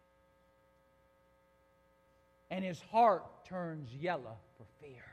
And 2.50 2.66
his 2.66 2.82
heart 2.92 3.46
turns 3.46 3.94
yellow 3.94 4.38
for 4.58 4.66
fear. 4.82 5.04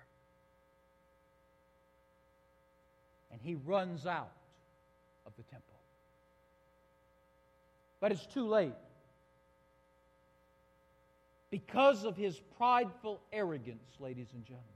and 3.38 3.46
he 3.46 3.54
runs 3.54 4.06
out 4.06 4.32
of 5.26 5.32
the 5.36 5.42
temple. 5.44 5.74
But 8.00 8.12
it's 8.12 8.26
too 8.26 8.48
late. 8.48 8.74
Because 11.50 12.04
of 12.04 12.16
his 12.16 12.40
prideful 12.56 13.20
arrogance, 13.32 13.96
ladies 14.00 14.28
and 14.34 14.44
gentlemen, 14.44 14.68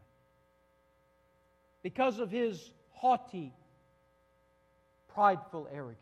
because 1.83 2.19
of 2.19 2.31
his 2.31 2.71
haughty, 2.93 3.53
prideful 5.15 5.69
arrogance, 5.73 5.99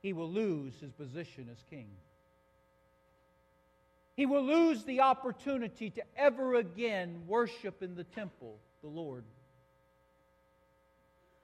he 0.00 0.12
will 0.12 0.30
lose 0.30 0.74
his 0.80 0.90
position 0.92 1.48
as 1.50 1.62
king. 1.70 1.88
He 4.16 4.26
will 4.26 4.44
lose 4.44 4.84
the 4.84 5.00
opportunity 5.00 5.90
to 5.90 6.02
ever 6.16 6.56
again 6.56 7.22
worship 7.26 7.82
in 7.82 7.94
the 7.94 8.04
temple 8.04 8.58
the 8.82 8.88
Lord. 8.88 9.24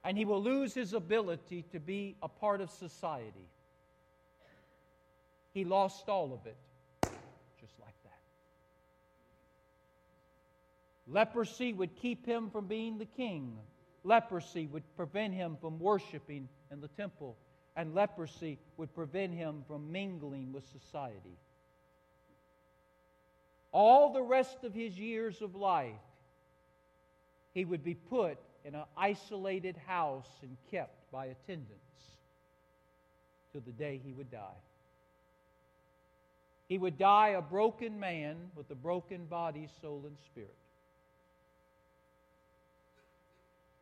And 0.05 0.19
he 0.19 0.25
will 0.25 0.43
lose 0.43 0.75
his 0.75 0.93
ability 0.93 1.65
to 1.73 1.81
be 1.81 2.17
a 2.23 2.29
part 2.29 2.61
of 2.61 2.71
society. 2.71 3.49
He 5.55 5.65
lost 5.65 6.09
all 6.09 6.33
of 6.33 6.47
it, 6.47 6.57
just 7.61 7.73
like 7.81 7.95
that. 8.05 8.19
Leprosy 11.11 11.73
would 11.73 11.97
keep 11.97 12.27
him 12.27 12.51
from 12.51 12.67
being 12.67 12.99
the 12.99 13.07
king. 13.07 13.57
Leprosy 14.05 14.67
would 14.67 14.85
prevent 14.97 15.35
him 15.35 15.57
from 15.61 15.79
worshiping 15.79 16.49
in 16.71 16.81
the 16.81 16.89
temple. 16.89 17.37
And 17.77 17.95
leprosy 17.95 18.59
would 18.77 18.95
prevent 18.95 19.33
him 19.35 19.65
from 19.67 19.91
mingling 19.91 20.53
with 20.53 20.65
society. 20.67 21.39
All 23.73 24.13
the 24.13 24.23
rest 24.23 24.65
of 24.65 24.75
his 24.75 24.99
years 24.99 25.41
of 25.43 25.55
life, 25.55 25.93
he 27.55 27.65
would 27.65 27.85
be 27.85 27.95
put 27.95 28.39
in 28.65 28.75
an 28.75 28.85
isolated 28.97 29.77
house 29.87 30.29
and 30.43 30.57
kept 30.71 31.11
by 31.13 31.27
attendants 31.27 31.79
till 33.53 33.61
the 33.61 33.73
day 33.73 34.01
he 34.05 34.13
would 34.13 34.31
die. 34.31 34.61
He 36.69 36.77
would 36.77 36.99
die 36.99 37.29
a 37.29 37.41
broken 37.43 37.99
man 37.99 38.37
with 38.55 38.71
a 38.71 38.75
broken 38.75 39.25
body, 39.25 39.69
soul, 39.81 40.03
and 40.07 40.17
spirit. 40.27 40.55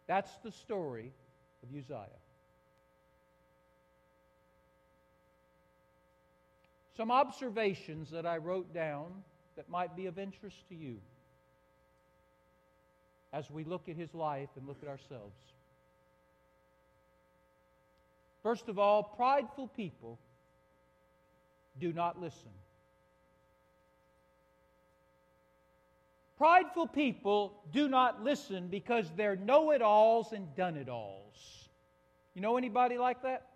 That's 0.06 0.30
the 0.44 0.52
story 0.52 1.12
of 1.62 1.68
Uzziah. 1.76 2.06
Some 6.96 7.10
observations 7.10 8.10
that 8.10 8.24
I 8.24 8.38
wrote 8.38 8.72
down 8.72 9.24
that 9.56 9.68
might 9.68 9.96
be 9.96 10.06
of 10.06 10.18
interest 10.18 10.56
to 10.68 10.74
you 10.74 10.98
as 13.32 13.50
we 13.50 13.64
look 13.64 13.88
at 13.88 13.96
his 13.96 14.14
life 14.14 14.48
and 14.56 14.66
look 14.66 14.78
at 14.82 14.88
ourselves. 14.88 15.36
First 18.42 18.68
of 18.68 18.78
all, 18.78 19.02
prideful 19.02 19.68
people 19.68 20.18
do 21.78 21.92
not 21.92 22.20
listen. 22.20 22.52
Prideful 26.36 26.86
people 26.86 27.54
do 27.72 27.88
not 27.88 28.22
listen 28.22 28.68
because 28.68 29.10
they're 29.16 29.36
know 29.36 29.70
it 29.70 29.80
alls 29.80 30.32
and 30.32 30.54
done 30.54 30.76
it 30.76 30.88
alls. 30.88 31.68
You 32.34 32.42
know 32.42 32.58
anybody 32.58 32.98
like 32.98 33.22
that? 33.22 33.46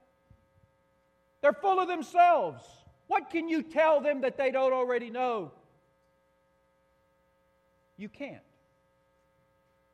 They're 1.43 1.53
full 1.53 1.79
of 1.79 1.89
themselves. 1.89 2.63
What 3.07 3.31
can 3.31 3.49
you 3.49 3.63
tell 3.63 4.01
them 4.01 4.23
that 4.23 4.39
they 4.39 4.51
don't 4.51 4.73
already 4.73 5.11
know? 5.11 5.53
You 7.99 8.09
can't. 8.09 8.43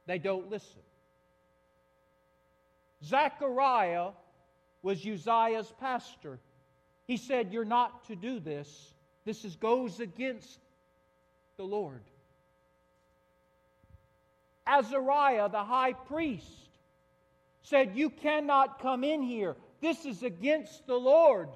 They 0.07 0.18
don't 0.18 0.49
listen. 0.49 0.83
Zechariah 3.05 4.11
was 4.83 5.05
Uzziah's 5.05 5.72
pastor. 5.81 6.38
He 7.07 7.16
said, 7.16 7.53
You're 7.53 7.64
not 7.64 8.05
to 8.07 8.16
do 8.16 8.38
this. 8.38 8.94
This 9.25 9.44
is, 9.44 9.57
goes 9.57 9.99
against 9.99 10.61
the 11.57 11.64
Lord. 11.64 12.03
Azariah, 14.66 15.48
the 15.48 15.62
high 15.62 15.92
priest, 15.92 16.70
said, 17.62 17.92
You 17.94 18.11
cannot 18.11 18.81
come 18.81 19.05
in 19.05 19.22
here. 19.22 19.57
This 19.81 20.05
is 20.05 20.22
against 20.22 20.87
the 20.87 20.96
Lord. 20.96 21.48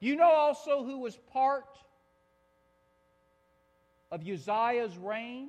You 0.00 0.16
know 0.16 0.30
also 0.30 0.84
who 0.84 0.98
was 0.98 1.16
part 1.32 1.64
of 4.10 4.26
Uzziah's 4.26 4.96
reign? 4.98 5.48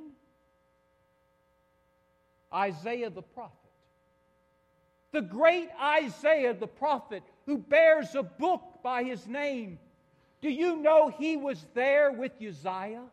Isaiah 2.53 3.09
the 3.09 3.21
prophet. 3.21 3.53
The 5.11 5.21
great 5.21 5.69
Isaiah 5.81 6.53
the 6.53 6.67
prophet, 6.67 7.23
who 7.45 7.57
bears 7.57 8.15
a 8.15 8.23
book 8.23 8.79
by 8.83 9.03
his 9.03 9.27
name. 9.27 9.79
Do 10.41 10.49
you 10.49 10.77
know 10.77 11.09
he 11.09 11.37
was 11.37 11.65
there 11.73 12.11
with 12.11 12.31
Uzziah? 12.41 13.03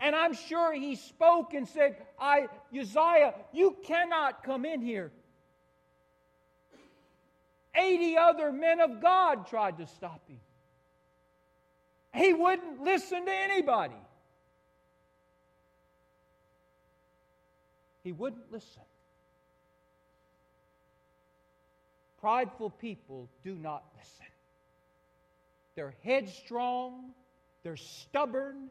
And 0.00 0.14
I'm 0.14 0.34
sure 0.34 0.72
he 0.72 0.96
spoke 0.96 1.54
and 1.54 1.66
said, 1.66 1.96
I, 2.18 2.48
Uzziah, 2.78 3.34
you 3.52 3.76
cannot 3.84 4.42
come 4.42 4.64
in 4.64 4.82
here. 4.82 5.12
80 7.74 8.16
other 8.18 8.52
men 8.52 8.80
of 8.80 9.00
God 9.00 9.46
tried 9.48 9.78
to 9.78 9.86
stop 9.86 10.20
him. 10.28 10.40
He 12.14 12.32
wouldn't 12.32 12.82
listen 12.82 13.24
to 13.24 13.32
anybody. 13.32 13.94
He 18.04 18.12
wouldn't 18.12 18.52
listen. 18.52 18.82
Prideful 22.20 22.70
people 22.70 23.28
do 23.42 23.54
not 23.54 23.82
listen. 23.98 24.26
They're 25.74 25.94
headstrong, 26.04 27.10
they're 27.64 27.76
stubborn, 27.76 28.70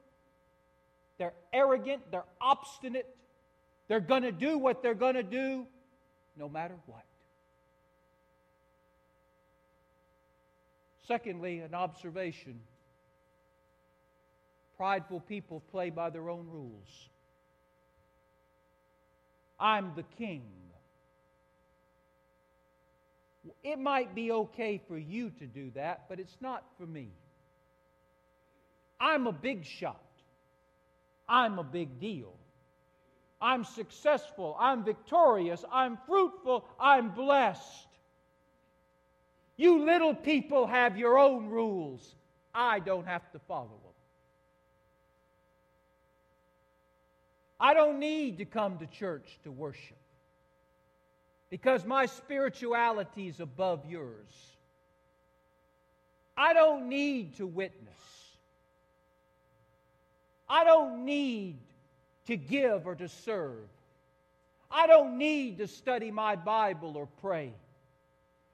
they're 1.17 1.33
arrogant, 1.51 2.01
they're 2.11 2.25
obstinate. 2.41 3.07
They're 3.87 3.99
going 3.99 4.23
to 4.23 4.31
do 4.31 4.57
what 4.57 4.81
they're 4.81 4.93
going 4.95 5.15
to 5.15 5.23
do 5.23 5.65
no 6.37 6.49
matter 6.49 6.75
what. 6.87 7.03
Secondly, 11.07 11.59
an 11.59 11.73
observation 11.73 12.59
Prideful 14.77 15.19
people 15.21 15.61
play 15.71 15.89
by 15.89 16.09
their 16.09 16.29
own 16.29 16.47
rules. 16.51 17.09
I'm 19.59 19.93
the 19.95 20.03
king. 20.17 20.43
It 23.63 23.77
might 23.77 24.15
be 24.15 24.31
okay 24.31 24.81
for 24.87 24.97
you 24.97 25.29
to 25.39 25.45
do 25.45 25.71
that, 25.75 26.05
but 26.09 26.19
it's 26.19 26.35
not 26.41 26.65
for 26.77 26.85
me. 26.85 27.09
I'm 28.99 29.27
a 29.27 29.31
big 29.31 29.65
shot. 29.65 30.01
I'm 31.27 31.59
a 31.59 31.63
big 31.63 31.99
deal. 31.99 32.33
I'm 33.41 33.63
successful. 33.65 34.55
I'm 34.59 34.83
victorious. 34.83 35.63
I'm 35.71 35.97
fruitful. 36.07 36.65
I'm 36.79 37.09
blessed. 37.09 37.87
You 39.57 39.85
little 39.85 40.15
people 40.15 40.65
have 40.65 40.97
your 40.97 41.17
own 41.17 41.47
rules. 41.47 42.15
I 42.53 42.79
don't 42.79 43.05
have 43.05 43.29
to 43.31 43.39
follow 43.39 43.67
them. 43.67 43.93
I 47.59 47.73
don't 47.73 47.99
need 47.99 48.39
to 48.39 48.45
come 48.45 48.77
to 48.79 48.87
church 48.87 49.39
to 49.43 49.51
worship 49.51 49.97
because 51.49 51.85
my 51.85 52.07
spirituality 52.07 53.27
is 53.27 53.39
above 53.39 53.85
yours. 53.85 54.33
I 56.35 56.53
don't 56.53 56.89
need 56.89 57.37
to 57.37 57.45
witness. 57.45 57.93
I 60.53 60.63
don't 60.63 61.03
need 61.03 61.57
to 62.27 62.37
give 62.37 62.85
or 62.85 62.93
to 62.93 63.09
serve. 63.09 63.67
I 64.69 64.85
don't 64.85 65.17
need 65.17 65.57
to 65.57 65.67
study 65.67 66.11
my 66.11 66.35
Bible 66.35 66.95
or 66.95 67.07
pray. 67.21 67.53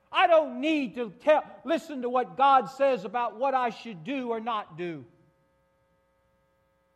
I 0.10 0.26
don't 0.26 0.62
need 0.62 0.96
to 0.96 1.12
tell, 1.26 1.44
listen 1.66 2.04
to 2.04 2.10
what 2.10 2.38
God 2.38 2.70
says 2.70 3.04
about 3.04 3.38
what 3.38 3.54
I 3.54 3.72
should 3.72 4.06
do 4.06 4.30
or 4.30 4.40
not 4.40 4.78
do. 4.78 5.04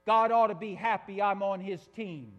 God 0.05 0.31
ought 0.31 0.47
to 0.47 0.55
be 0.55 0.73
happy 0.73 1.21
I'm 1.21 1.43
on 1.43 1.59
his 1.59 1.85
team. 1.97 2.31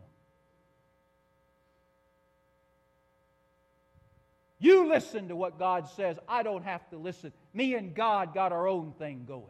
You 4.59 4.89
listen 4.89 5.29
to 5.29 5.37
what 5.37 5.59
God 5.59 5.87
says. 5.91 6.17
I 6.27 6.43
don't 6.43 6.65
have 6.65 6.89
to 6.89 6.97
listen. 6.97 7.31
Me 7.53 7.75
and 7.75 7.95
God 7.95 8.33
got 8.33 8.53
our 8.53 8.67
own 8.67 8.95
thing 8.99 9.27
going. 9.29 9.45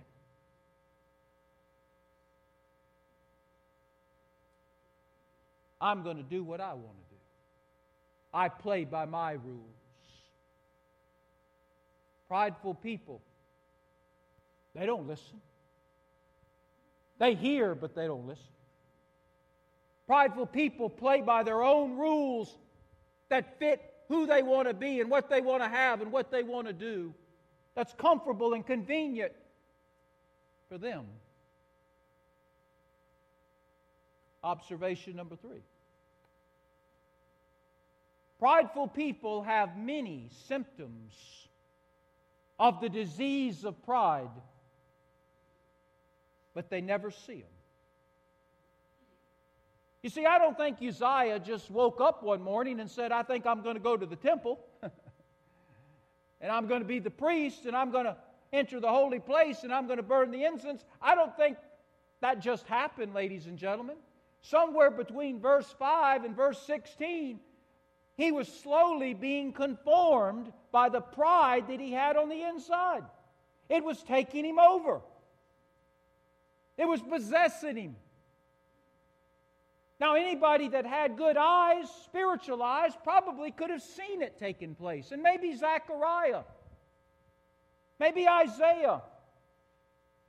I'm 5.84 6.02
going 6.02 6.16
to 6.16 6.22
do 6.22 6.42
what 6.42 6.62
I 6.62 6.72
want 6.72 6.96
to 6.96 7.14
do. 7.14 7.20
I 8.32 8.48
play 8.48 8.84
by 8.84 9.04
my 9.04 9.32
rules. 9.32 9.60
Prideful 12.26 12.72
people, 12.72 13.20
they 14.74 14.86
don't 14.86 15.06
listen. 15.06 15.42
They 17.18 17.34
hear, 17.34 17.74
but 17.74 17.94
they 17.94 18.06
don't 18.06 18.26
listen. 18.26 18.46
Prideful 20.06 20.46
people 20.46 20.88
play 20.88 21.20
by 21.20 21.42
their 21.42 21.62
own 21.62 21.98
rules 21.98 22.56
that 23.28 23.58
fit 23.58 23.82
who 24.08 24.26
they 24.26 24.42
want 24.42 24.68
to 24.68 24.74
be 24.74 25.00
and 25.00 25.10
what 25.10 25.28
they 25.28 25.42
want 25.42 25.62
to 25.62 25.68
have 25.68 26.00
and 26.00 26.10
what 26.10 26.30
they 26.30 26.42
want 26.42 26.66
to 26.66 26.72
do. 26.72 27.12
That's 27.74 27.92
comfortable 27.92 28.54
and 28.54 28.66
convenient 28.66 29.32
for 30.70 30.78
them. 30.78 31.04
Observation 34.42 35.14
number 35.14 35.36
three. 35.36 35.62
Prideful 38.38 38.88
people 38.88 39.42
have 39.42 39.76
many 39.76 40.28
symptoms 40.46 41.14
of 42.58 42.80
the 42.80 42.88
disease 42.88 43.64
of 43.64 43.82
pride, 43.84 44.30
but 46.54 46.70
they 46.70 46.80
never 46.80 47.10
see 47.10 47.40
them. 47.40 47.50
You 50.02 50.10
see, 50.10 50.26
I 50.26 50.38
don't 50.38 50.56
think 50.56 50.82
Uzziah 50.82 51.38
just 51.38 51.70
woke 51.70 52.00
up 52.00 52.22
one 52.22 52.42
morning 52.42 52.78
and 52.78 52.90
said, 52.90 53.10
I 53.10 53.22
think 53.22 53.46
I'm 53.46 53.62
going 53.62 53.76
to 53.76 53.82
go 53.82 53.96
to 53.96 54.04
the 54.04 54.16
temple 54.16 54.60
and 56.42 56.52
I'm 56.52 56.66
going 56.66 56.82
to 56.82 56.86
be 56.86 56.98
the 56.98 57.10
priest 57.10 57.64
and 57.64 57.74
I'm 57.74 57.90
going 57.90 58.04
to 58.04 58.16
enter 58.52 58.80
the 58.80 58.90
holy 58.90 59.18
place 59.18 59.62
and 59.62 59.72
I'm 59.72 59.86
going 59.86 59.96
to 59.96 60.02
burn 60.02 60.30
the 60.30 60.44
incense. 60.44 60.84
I 61.00 61.14
don't 61.14 61.34
think 61.36 61.56
that 62.20 62.40
just 62.40 62.66
happened, 62.66 63.14
ladies 63.14 63.46
and 63.46 63.56
gentlemen. 63.56 63.96
Somewhere 64.42 64.90
between 64.90 65.40
verse 65.40 65.74
5 65.78 66.24
and 66.24 66.36
verse 66.36 66.58
16, 66.66 67.40
he 68.16 68.30
was 68.30 68.48
slowly 68.48 69.14
being 69.14 69.52
conformed 69.52 70.52
by 70.70 70.88
the 70.88 71.00
pride 71.00 71.68
that 71.68 71.80
he 71.80 71.92
had 71.92 72.16
on 72.16 72.28
the 72.28 72.42
inside. 72.42 73.04
It 73.68 73.82
was 73.82 74.02
taking 74.02 74.44
him 74.44 74.58
over, 74.58 75.00
it 76.76 76.86
was 76.86 77.00
possessing 77.00 77.76
him. 77.76 77.96
Now, 80.00 80.16
anybody 80.16 80.68
that 80.68 80.84
had 80.84 81.16
good 81.16 81.36
eyes, 81.38 81.88
spiritual 82.04 82.62
eyes, 82.62 82.92
probably 83.04 83.52
could 83.52 83.70
have 83.70 83.80
seen 83.80 84.22
it 84.22 84.38
taking 84.38 84.74
place. 84.74 85.12
And 85.12 85.22
maybe 85.22 85.54
Zechariah, 85.56 86.42
maybe 88.00 88.28
Isaiah, 88.28 89.02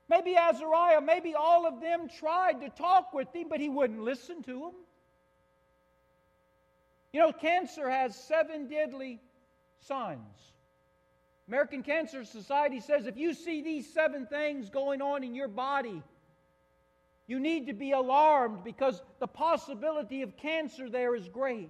maybe 0.07 0.37
Azariah, 0.37 1.01
maybe 1.01 1.33
all 1.33 1.65
of 1.65 1.81
them 1.81 2.07
tried 2.07 2.61
to 2.61 2.69
talk 2.69 3.11
with 3.11 3.35
him, 3.35 3.47
but 3.49 3.59
he 3.59 3.67
wouldn't 3.67 4.01
listen 4.01 4.43
to 4.43 4.53
them. 4.53 4.73
You 7.15 7.21
know, 7.21 7.31
cancer 7.31 7.89
has 7.89 8.13
seven 8.13 8.67
deadly 8.67 9.21
signs. 9.79 10.51
American 11.47 11.81
Cancer 11.81 12.25
Society 12.25 12.81
says 12.81 13.05
if 13.05 13.15
you 13.15 13.33
see 13.33 13.61
these 13.61 13.93
seven 13.93 14.25
things 14.25 14.69
going 14.69 15.01
on 15.01 15.23
in 15.23 15.33
your 15.33 15.47
body, 15.47 16.03
you 17.25 17.39
need 17.39 17.67
to 17.67 17.73
be 17.73 17.93
alarmed 17.93 18.65
because 18.65 19.01
the 19.19 19.27
possibility 19.27 20.23
of 20.23 20.35
cancer 20.35 20.89
there 20.89 21.15
is 21.15 21.29
great. 21.29 21.69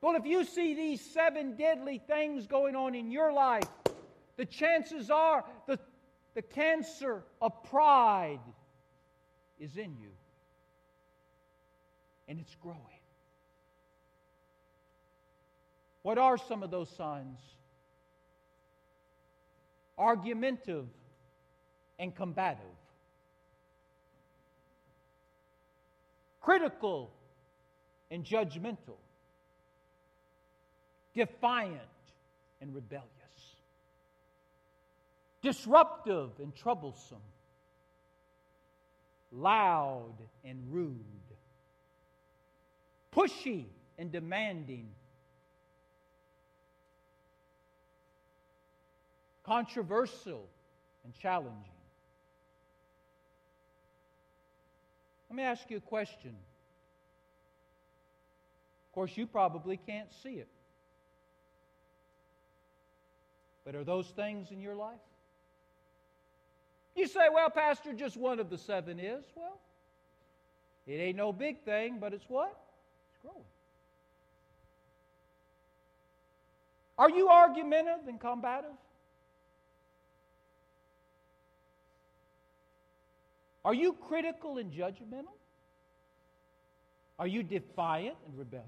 Well, 0.00 0.14
if 0.14 0.24
you 0.24 0.44
see 0.44 0.74
these 0.74 1.00
seven 1.00 1.56
deadly 1.56 2.00
things 2.06 2.46
going 2.46 2.76
on 2.76 2.94
in 2.94 3.10
your 3.10 3.32
life, 3.32 3.66
the 4.36 4.46
chances 4.46 5.10
are 5.10 5.44
that 5.66 5.80
the 6.36 6.42
cancer 6.42 7.24
of 7.42 7.64
pride 7.64 8.38
is 9.58 9.76
in 9.76 9.96
you. 9.96 10.12
And 12.28 12.38
it's 12.38 12.54
growing. 12.62 12.97
What 16.02 16.18
are 16.18 16.38
some 16.38 16.62
of 16.62 16.70
those 16.70 16.88
signs? 16.96 17.38
Argumentative 19.98 20.86
and 21.98 22.14
combative. 22.14 22.64
critical 26.48 27.10
and 28.10 28.24
judgmental, 28.24 28.96
defiant 31.14 31.76
and 32.62 32.74
rebellious, 32.74 33.04
disruptive 35.42 36.30
and 36.38 36.56
troublesome, 36.56 37.18
loud 39.30 40.14
and 40.42 40.58
rude, 40.70 40.96
pushy 43.14 43.66
and 43.98 44.10
demanding, 44.10 44.88
controversial 49.48 50.46
and 51.04 51.14
challenging. 51.14 51.72
Let 55.30 55.36
me 55.36 55.42
ask 55.42 55.70
you 55.70 55.78
a 55.78 55.80
question. 55.80 56.34
Of 58.88 58.94
course, 58.94 59.16
you 59.16 59.26
probably 59.26 59.78
can't 59.78 60.08
see 60.22 60.34
it. 60.34 60.48
But 63.64 63.74
are 63.74 63.84
those 63.84 64.08
things 64.08 64.50
in 64.50 64.60
your 64.60 64.74
life? 64.74 64.98
You 66.94 67.06
say, 67.06 67.28
well, 67.32 67.48
Pastor, 67.48 67.92
just 67.94 68.16
one 68.16 68.40
of 68.40 68.50
the 68.50 68.58
seven 68.58 68.98
is. 68.98 69.24
Well, 69.34 69.58
it 70.86 70.94
ain't 70.94 71.16
no 71.16 71.32
big 71.32 71.62
thing, 71.64 71.98
but 72.00 72.12
it's 72.12 72.28
what? 72.28 72.54
It's 73.10 73.22
growing. 73.22 73.44
Are 76.98 77.10
you 77.10 77.28
argumentative 77.28 78.08
and 78.08 78.20
combative? 78.20 78.72
Are 83.68 83.74
you 83.74 83.92
critical 83.92 84.56
and 84.56 84.72
judgmental? 84.72 85.36
Are 87.18 87.26
you 87.26 87.42
defiant 87.42 88.16
and 88.26 88.38
rebellious? 88.38 88.64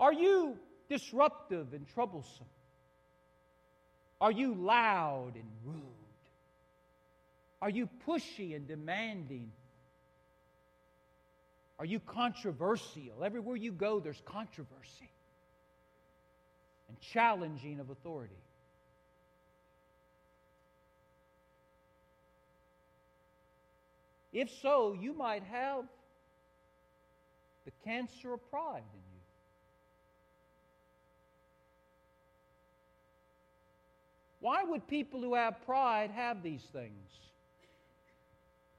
Are 0.00 0.14
you 0.14 0.56
disruptive 0.88 1.74
and 1.74 1.86
troublesome? 1.92 2.46
Are 4.22 4.32
you 4.32 4.54
loud 4.54 5.32
and 5.34 5.44
rude? 5.66 5.82
Are 7.60 7.68
you 7.68 7.90
pushy 8.06 8.56
and 8.56 8.66
demanding? 8.66 9.52
Are 11.78 11.84
you 11.84 12.00
controversial? 12.00 13.22
Everywhere 13.22 13.56
you 13.56 13.70
go, 13.70 14.00
there's 14.00 14.22
controversy 14.24 15.10
and 16.88 16.98
challenging 17.00 17.80
of 17.80 17.90
authority. 17.90 18.32
If 24.32 24.50
so, 24.62 24.92
you 24.92 25.12
might 25.12 25.42
have 25.44 25.84
the 27.64 27.72
cancer 27.84 28.32
of 28.34 28.50
pride 28.50 28.82
in 28.94 29.00
you. 29.00 29.20
Why 34.40 34.62
would 34.62 34.86
people 34.86 35.20
who 35.20 35.34
have 35.34 35.64
pride 35.64 36.10
have 36.10 36.42
these 36.42 36.62
things? 36.72 37.10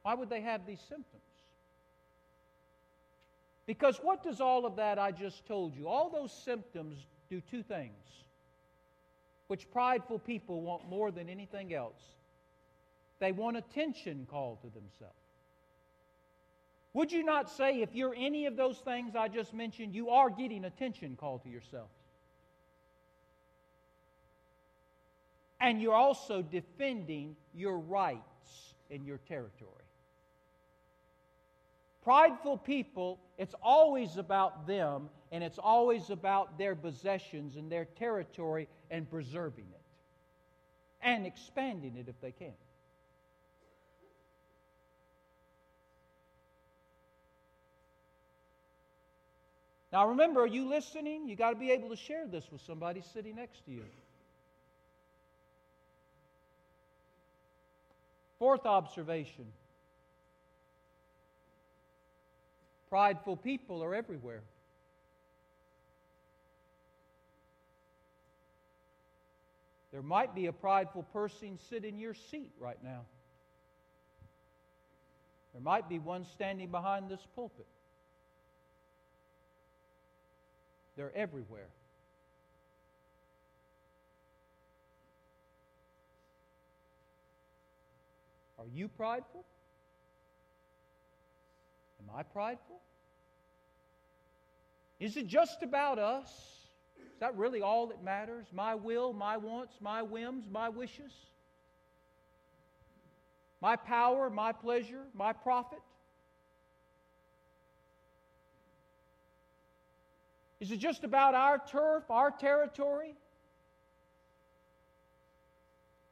Why 0.03 0.13
would 0.13 0.29
they 0.29 0.41
have 0.41 0.65
these 0.65 0.79
symptoms? 0.79 1.21
Because 3.65 3.97
what 3.97 4.23
does 4.23 4.41
all 4.41 4.65
of 4.65 4.77
that 4.77 4.97
I 4.97 5.11
just 5.11 5.45
told 5.45 5.75
you? 5.75 5.87
All 5.87 6.09
those 6.09 6.31
symptoms 6.31 6.97
do 7.29 7.41
two 7.51 7.61
things, 7.61 7.91
which 9.47 9.69
prideful 9.69 10.17
people 10.17 10.61
want 10.61 10.89
more 10.89 11.11
than 11.11 11.29
anything 11.29 11.73
else. 11.73 12.01
They 13.19 13.31
want 13.31 13.57
attention 13.57 14.25
called 14.31 14.61
to 14.61 14.67
themselves. 14.67 15.18
Would 16.93 17.11
you 17.11 17.23
not 17.23 17.49
say, 17.49 17.81
if 17.81 17.93
you're 17.93 18.15
any 18.17 18.45
of 18.47 18.55
those 18.55 18.77
things 18.79 19.15
I 19.15 19.27
just 19.27 19.53
mentioned, 19.53 19.93
you 19.93 20.09
are 20.09 20.29
getting 20.29 20.65
attention 20.65 21.15
called 21.15 21.43
to 21.43 21.49
yourself? 21.49 21.89
And 25.61 25.81
you're 25.81 25.93
also 25.93 26.41
defending 26.41 27.35
your 27.53 27.77
rights 27.77 28.73
in 28.89 29.05
your 29.05 29.17
territory. 29.17 29.71
Prideful 32.01 32.57
people, 32.57 33.19
it's 33.37 33.53
always 33.61 34.17
about 34.17 34.65
them, 34.65 35.09
and 35.31 35.43
it's 35.43 35.59
always 35.59 36.09
about 36.09 36.57
their 36.57 36.75
possessions 36.75 37.55
and 37.55 37.71
their 37.71 37.85
territory 37.85 38.67
and 38.89 39.07
preserving 39.09 39.65
it 39.71 39.81
and 41.01 41.25
expanding 41.25 41.97
it 41.97 42.07
if 42.07 42.19
they 42.21 42.31
can. 42.31 42.53
Now 49.91 50.09
remember, 50.09 50.41
are 50.41 50.47
you 50.47 50.69
listening? 50.69 51.27
You 51.27 51.35
got 51.35 51.51
to 51.51 51.55
be 51.55 51.71
able 51.71 51.89
to 51.89 51.95
share 51.95 52.27
this 52.27 52.45
with 52.51 52.61
somebody 52.61 53.01
sitting 53.13 53.35
next 53.35 53.65
to 53.65 53.71
you. 53.71 53.85
Fourth 58.37 58.65
observation 58.65 59.45
prideful 62.89 63.37
people 63.37 63.83
are 63.83 63.93
everywhere. 63.93 64.41
There 69.91 70.01
might 70.01 70.35
be 70.35 70.47
a 70.47 70.53
prideful 70.53 71.03
person 71.03 71.59
sitting 71.69 71.95
in 71.95 71.99
your 71.99 72.13
seat 72.13 72.51
right 72.59 72.77
now. 72.83 73.01
There 75.53 75.61
might 75.61 75.89
be 75.89 75.99
one 75.99 76.25
standing 76.25 76.69
behind 76.69 77.09
this 77.09 77.21
pulpit. 77.35 77.65
They're 80.99 81.15
everywhere. 81.15 81.69
Are 88.57 88.67
you 88.67 88.89
prideful? 88.89 89.45
Am 92.01 92.13
I 92.13 92.23
prideful? 92.23 92.81
Is 94.99 95.15
it 95.15 95.27
just 95.27 95.63
about 95.63 95.99
us? 95.99 96.27
Is 96.97 97.19
that 97.21 97.37
really 97.37 97.61
all 97.61 97.87
that 97.87 98.03
matters? 98.03 98.47
My 98.51 98.75
will, 98.75 99.13
my 99.13 99.37
wants, 99.37 99.75
my 99.79 100.01
whims, 100.01 100.49
my 100.51 100.67
wishes? 100.67 101.13
My 103.61 103.77
power, 103.77 104.29
my 104.29 104.51
pleasure, 104.51 105.05
my 105.13 105.31
profit? 105.31 105.79
Is 110.59 110.71
it 110.71 110.77
just 110.77 111.03
about 111.03 111.35
our 111.35 111.57
turf, 111.57 112.03
our 112.09 112.31
territory? 112.31 113.15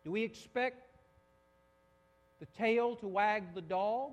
Do 0.05 0.11
we 0.11 0.23
expect 0.23 0.87
the 2.39 2.45
tail 2.57 2.95
to 2.97 3.07
wag 3.07 3.53
the 3.53 3.61
dog? 3.61 4.11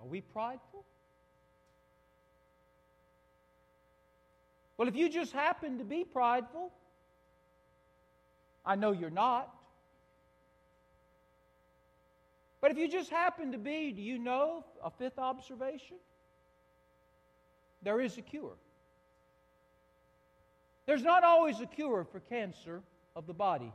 Are 0.00 0.06
we 0.06 0.20
prideful? 0.20 0.84
Well, 4.76 4.86
if 4.86 4.94
you 4.94 5.08
just 5.08 5.32
happen 5.32 5.78
to 5.78 5.84
be 5.84 6.04
prideful, 6.04 6.72
I 8.66 8.76
know 8.76 8.92
you're 8.92 9.10
not. 9.10 9.52
But 12.60 12.70
if 12.70 12.78
you 12.78 12.88
just 12.88 13.10
happen 13.10 13.52
to 13.52 13.58
be, 13.58 13.92
do 13.92 14.02
you 14.02 14.18
know 14.18 14.64
a 14.82 14.90
fifth 14.90 15.18
observation? 15.18 15.96
There 17.84 18.00
is 18.00 18.16
a 18.18 18.22
cure. 18.22 18.56
There's 20.86 21.02
not 21.02 21.22
always 21.22 21.60
a 21.60 21.66
cure 21.66 22.06
for 22.10 22.20
cancer 22.20 22.82
of 23.14 23.26
the 23.26 23.34
body. 23.34 23.72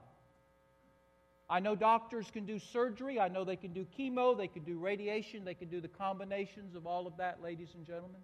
I 1.50 1.60
know 1.60 1.76
doctors 1.76 2.30
can 2.32 2.46
do 2.46 2.60
surgery. 2.60 3.20
I 3.20 3.28
know 3.28 3.44
they 3.44 3.56
can 3.56 3.74
do 3.74 3.86
chemo. 3.98 4.38
They 4.38 4.48
can 4.48 4.64
do 4.64 4.78
radiation. 4.78 5.46
They 5.46 5.56
can 5.56 5.70
do 5.70 5.82
the 5.82 5.88
combinations 5.88 6.76
of 6.76 6.86
all 6.86 7.08
of 7.08 7.18
that, 7.18 7.42
ladies 7.42 7.70
and 7.76 7.86
gentlemen. 7.86 8.22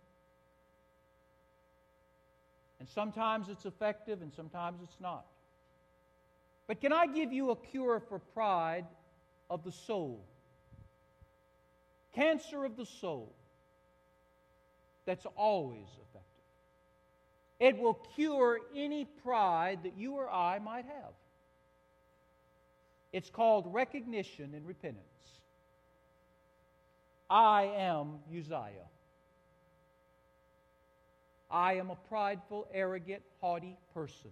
And 2.80 2.90
sometimes 2.90 3.50
it's 3.50 3.66
effective 3.66 4.22
and 4.22 4.32
sometimes 4.34 4.82
it's 4.84 5.00
not. 5.00 5.26
But 6.68 6.82
can 6.82 6.94
I 6.94 7.08
give 7.08 7.32
you 7.32 7.52
a 7.52 7.56
cure 7.56 8.00
for 8.00 8.20
pride 8.20 8.86
of 9.50 9.64
the 9.64 9.72
soul? 9.72 10.24
Cancer 12.14 12.64
of 12.64 12.76
the 12.76 12.86
soul 12.86 13.34
that's 15.06 15.26
always 15.36 15.88
effective. 15.88 16.22
It 17.60 17.78
will 17.78 17.94
cure 18.16 18.60
any 18.76 19.06
pride 19.24 19.80
that 19.84 19.98
you 19.98 20.16
or 20.16 20.30
I 20.30 20.60
might 20.60 20.86
have. 20.86 21.14
It's 23.14 23.30
called 23.30 23.74
recognition 23.74 24.54
and 24.54 24.68
repentance. 24.68 25.06
I 27.30 27.64
am 27.78 28.20
Uzziah. 28.30 28.90
I 31.50 31.74
am 31.76 31.92
a 31.92 31.96
prideful, 31.96 32.68
arrogant, 32.74 33.22
haughty 33.40 33.78
person. 33.94 34.32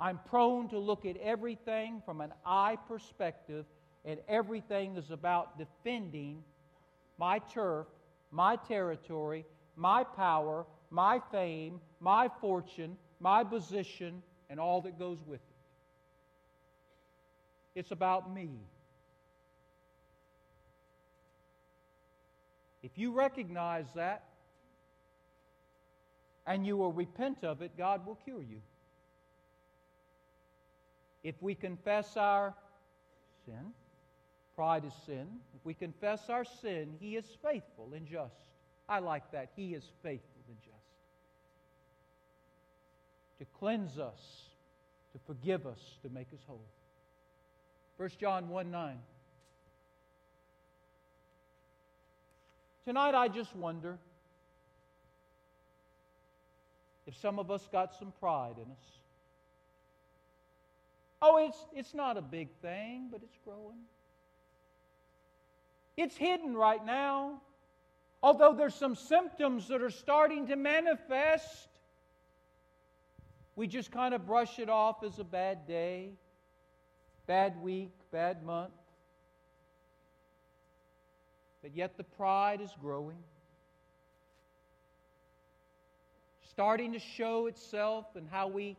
I'm 0.00 0.18
prone 0.28 0.68
to 0.70 0.78
look 0.78 1.04
at 1.04 1.16
everything 1.18 2.02
from 2.04 2.20
an 2.20 2.32
I 2.44 2.76
perspective, 2.88 3.66
and 4.04 4.18
everything 4.28 4.96
is 4.96 5.10
about 5.10 5.58
defending 5.58 6.42
my 7.18 7.38
turf, 7.38 7.86
my 8.34 8.56
territory, 8.56 9.46
my 9.76 10.02
power, 10.02 10.66
my 10.90 11.20
fame, 11.30 11.80
my 12.00 12.28
fortune, 12.40 12.96
my 13.20 13.44
position, 13.44 14.22
and 14.50 14.58
all 14.58 14.82
that 14.82 14.98
goes 14.98 15.18
with 15.26 15.40
it. 15.40 15.54
It's 17.76 17.92
about 17.92 18.34
me. 18.34 18.50
If 22.82 22.90
you 22.96 23.12
recognize 23.12 23.86
that 23.94 24.24
and 26.46 26.66
you 26.66 26.76
will 26.76 26.92
repent 26.92 27.42
of 27.44 27.62
it, 27.62 27.72
God 27.78 28.04
will 28.04 28.16
cure 28.16 28.42
you. 28.42 28.60
If 31.22 31.34
we 31.40 31.54
confess 31.54 32.16
our 32.16 32.54
sin, 33.46 33.72
pride 34.54 34.84
is 34.84 34.92
sin. 35.06 35.26
If 35.54 35.64
we 35.64 35.74
confess 35.74 36.28
our 36.28 36.44
sin, 36.44 36.94
He 37.00 37.16
is 37.16 37.24
faithful 37.42 37.90
and 37.94 38.06
just. 38.06 38.34
I 38.88 38.98
like 38.98 39.30
that. 39.32 39.50
He 39.56 39.74
is 39.74 39.84
faithful 40.02 40.42
and 40.48 40.56
just. 40.62 40.74
To 43.38 43.46
cleanse 43.58 43.98
us, 43.98 44.20
to 45.12 45.18
forgive 45.26 45.66
us, 45.66 45.80
to 46.02 46.08
make 46.08 46.28
us 46.32 46.40
whole. 46.46 46.60
1 47.96 48.10
John 48.18 48.48
1 48.48 48.70
9. 48.70 48.98
Tonight, 52.84 53.14
I 53.14 53.28
just 53.28 53.56
wonder 53.56 53.96
if 57.06 57.16
some 57.16 57.38
of 57.38 57.50
us 57.50 57.66
got 57.72 57.94
some 57.98 58.12
pride 58.20 58.56
in 58.56 58.70
us. 58.70 58.94
Oh, 61.22 61.38
it's, 61.38 61.56
it's 61.74 61.94
not 61.94 62.18
a 62.18 62.22
big 62.22 62.50
thing, 62.60 63.08
but 63.10 63.22
it's 63.22 63.38
growing. 63.44 63.78
It's 65.96 66.16
hidden 66.16 66.54
right 66.54 66.84
now. 66.84 67.40
Although 68.22 68.54
there's 68.54 68.74
some 68.74 68.96
symptoms 68.96 69.68
that 69.68 69.82
are 69.82 69.90
starting 69.90 70.46
to 70.48 70.56
manifest, 70.56 71.68
we 73.54 73.66
just 73.66 73.92
kind 73.92 74.14
of 74.14 74.26
brush 74.26 74.58
it 74.58 74.68
off 74.68 75.04
as 75.04 75.18
a 75.18 75.24
bad 75.24 75.66
day 75.66 76.12
bad 77.26 77.60
week, 77.62 77.92
bad 78.10 78.42
month. 78.42 78.72
But 81.62 81.74
yet 81.74 81.96
the 81.96 82.04
pride 82.04 82.60
is 82.60 82.70
growing, 82.80 83.16
starting 86.50 86.92
to 86.92 86.98
show 86.98 87.46
itself 87.46 88.04
in 88.16 88.26
how 88.26 88.48
we 88.48 88.76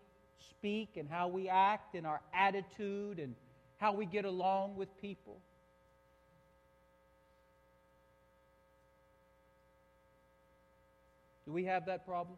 speak 0.49 0.97
and 0.97 1.09
how 1.09 1.27
we 1.27 1.49
act, 1.49 1.95
in 1.95 2.05
our 2.05 2.21
attitude 2.33 3.19
and 3.19 3.33
how 3.77 3.91
we 3.93 4.05
get 4.05 4.25
along 4.25 4.75
with 4.75 4.89
people. 5.01 5.39
Do 11.45 11.53
we 11.53 11.65
have 11.65 11.85
that 11.85 12.05
problem? 12.05 12.37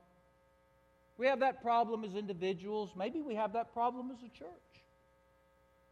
We 1.17 1.27
have 1.27 1.39
that 1.39 1.61
problem 1.61 2.03
as 2.03 2.15
individuals. 2.15 2.91
Maybe 2.95 3.21
we 3.21 3.35
have 3.35 3.53
that 3.53 3.73
problem 3.73 4.11
as 4.11 4.19
a 4.19 4.29
church. 4.37 4.49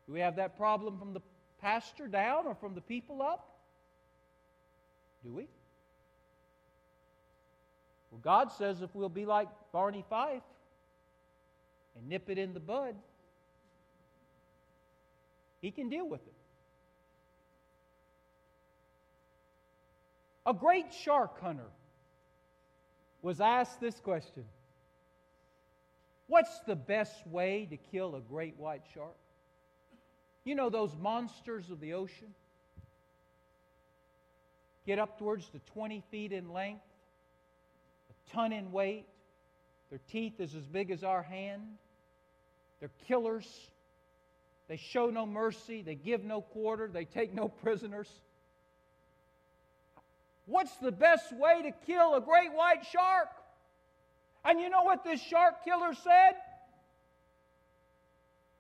Do 0.06 0.14
we 0.14 0.20
have 0.20 0.36
that 0.36 0.58
problem 0.58 1.00
from 1.00 1.14
the 1.14 1.22
pastor 1.62 2.08
down 2.08 2.46
or 2.46 2.56
from 2.56 2.76
the 2.76 2.82
people 2.82 3.22
up? 3.22 3.48
Do 5.24 5.34
we? 5.34 5.48
Well, 8.12 8.22
God 8.22 8.52
says 8.52 8.82
if 8.82 8.94
we'll 8.94 9.10
be 9.10 9.26
like 9.26 9.48
Barney 9.72 10.06
Fife 10.10 10.44
and 11.98 12.08
nip 12.08 12.30
it 12.30 12.38
in 12.38 12.54
the 12.54 12.60
bud, 12.60 12.96
He 15.62 15.72
can 15.72 15.90
deal 15.90 16.08
with 16.08 16.22
it. 16.22 16.34
A 20.46 20.54
great 20.54 20.94
shark 20.94 21.42
hunter 21.42 21.72
was 23.26 23.42
asked 23.42 23.82
this 23.82 24.00
question 24.00 24.46
What's 26.28 26.60
the 26.62 26.76
best 26.76 27.26
way 27.28 27.68
to 27.72 27.78
kill 27.78 28.16
a 28.16 28.22
great 28.22 28.56
white 28.58 28.84
shark? 28.94 29.18
You 30.44 30.54
know 30.54 30.70
those 30.70 30.96
monsters 31.00 31.72
of 31.72 31.80
the 31.80 31.94
ocean? 31.94 32.34
Get 34.86 35.00
up 35.00 35.18
towards 35.18 35.50
the 35.50 35.60
20 35.74 36.04
feet 36.12 36.32
in 36.32 36.54
length, 36.54 36.84
a 38.12 38.32
ton 38.32 38.54
in 38.54 38.72
weight. 38.72 39.08
Their 39.90 40.00
teeth 40.12 40.40
is 40.40 40.54
as 40.54 40.68
big 40.68 40.92
as 40.92 41.04
our 41.04 41.24
hand. 41.24 41.64
They're 42.80 42.92
killers. 43.08 43.48
They 44.68 44.78
show 44.78 45.10
no 45.10 45.26
mercy. 45.26 45.82
They 45.82 45.96
give 45.96 46.24
no 46.24 46.42
quarter. 46.42 46.88
They 46.88 47.06
take 47.06 47.34
no 47.34 47.48
prisoners. 47.48 48.10
What's 50.46 50.76
the 50.78 50.92
best 50.92 51.36
way 51.36 51.64
to 51.64 51.72
kill 51.86 52.16
a 52.16 52.22
great 52.22 52.54
white 52.54 52.86
shark? 52.86 53.30
And 54.44 54.60
you 54.60 54.70
know 54.70 54.84
what 54.84 55.04
this 55.04 55.20
shark 55.22 55.64
killer 55.64 55.94
said? 55.94 56.36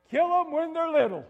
Kill 0.09 0.27
them 0.27 0.51
when 0.51 0.73
they're 0.73 0.89
little. 0.89 1.25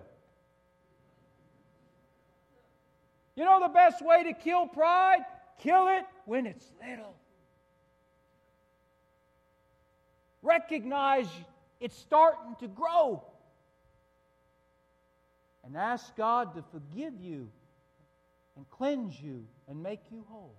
You 3.35 3.43
know 3.43 3.59
the 3.59 3.73
best 3.73 4.03
way 4.03 4.23
to 4.23 4.33
kill 4.33 4.67
pride? 4.67 5.25
Kill 5.59 5.89
it 5.89 6.05
when 6.25 6.45
it's 6.45 6.65
little. 6.81 7.15
Recognize 10.41 11.27
it's 11.81 11.97
starting 11.97 12.55
to 12.59 12.67
grow. 12.67 13.23
and 15.65 15.75
ask 15.75 16.15
God 16.15 16.53
to 16.53 16.63
forgive 16.71 17.19
you 17.19 17.49
and 18.55 18.69
cleanse 18.69 19.19
you 19.19 19.45
and 19.67 19.81
make 19.81 20.01
you 20.11 20.25
whole. 20.29 20.55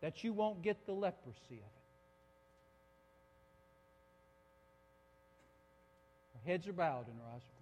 That 0.00 0.24
you 0.24 0.32
won't 0.32 0.62
get 0.62 0.86
the 0.86 0.92
leprosy 0.92 1.36
of 1.50 1.58
it. 1.58 1.80
Our 6.36 6.52
heads 6.52 6.66
are 6.68 6.72
bowed 6.72 7.06
and 7.08 7.16
our 7.20 7.34
eyes 7.34 7.42
are 7.42 7.59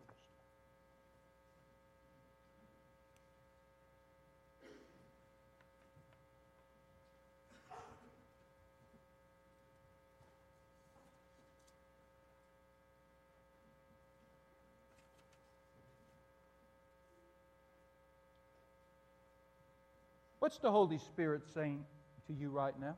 What's 20.38 20.58
the 20.58 20.70
Holy 20.70 20.98
Spirit 20.98 21.42
saying 21.52 21.84
to 22.28 22.32
you 22.32 22.50
right 22.50 22.78
now? 22.78 22.96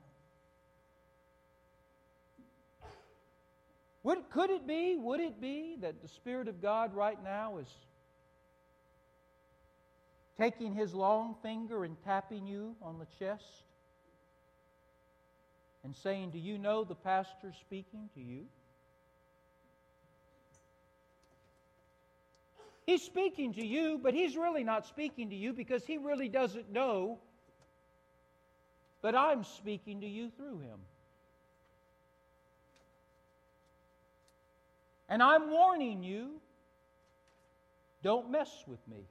Would, 4.02 4.30
could 4.30 4.50
it 4.50 4.66
be, 4.66 4.96
would 4.96 5.20
it 5.20 5.40
be 5.40 5.76
that 5.80 6.02
the 6.02 6.08
Spirit 6.08 6.48
of 6.48 6.62
God 6.62 6.94
right 6.94 7.22
now 7.22 7.58
is 7.58 7.68
taking 10.38 10.74
his 10.74 10.94
long 10.94 11.36
finger 11.42 11.84
and 11.84 11.96
tapping 12.04 12.46
you 12.46 12.74
on 12.82 12.98
the 12.98 13.06
chest 13.18 13.64
and 15.84 15.94
saying, 15.94 16.30
Do 16.30 16.38
you 16.38 16.56
know 16.56 16.84
the 16.84 16.94
pastor 16.94 17.52
speaking 17.60 18.08
to 18.14 18.20
you? 18.20 18.46
He's 22.86 23.02
speaking 23.02 23.52
to 23.54 23.64
you, 23.64 24.00
but 24.02 24.14
he's 24.14 24.34
really 24.34 24.64
not 24.64 24.86
speaking 24.86 25.30
to 25.30 25.36
you 25.36 25.52
because 25.52 25.84
he 25.84 25.98
really 25.98 26.28
doesn't 26.28 26.72
know 26.72 27.18
but 29.02 29.14
I'm 29.14 29.44
speaking 29.44 30.00
to 30.02 30.06
you 30.06 30.30
through 30.30 30.60
him. 30.60 30.78
And 35.08 35.22
I'm 35.22 35.50
warning 35.50 36.02
you 36.02 36.40
don't 38.02 38.30
mess 38.30 38.64
with 38.66 38.80
me. 38.88 39.04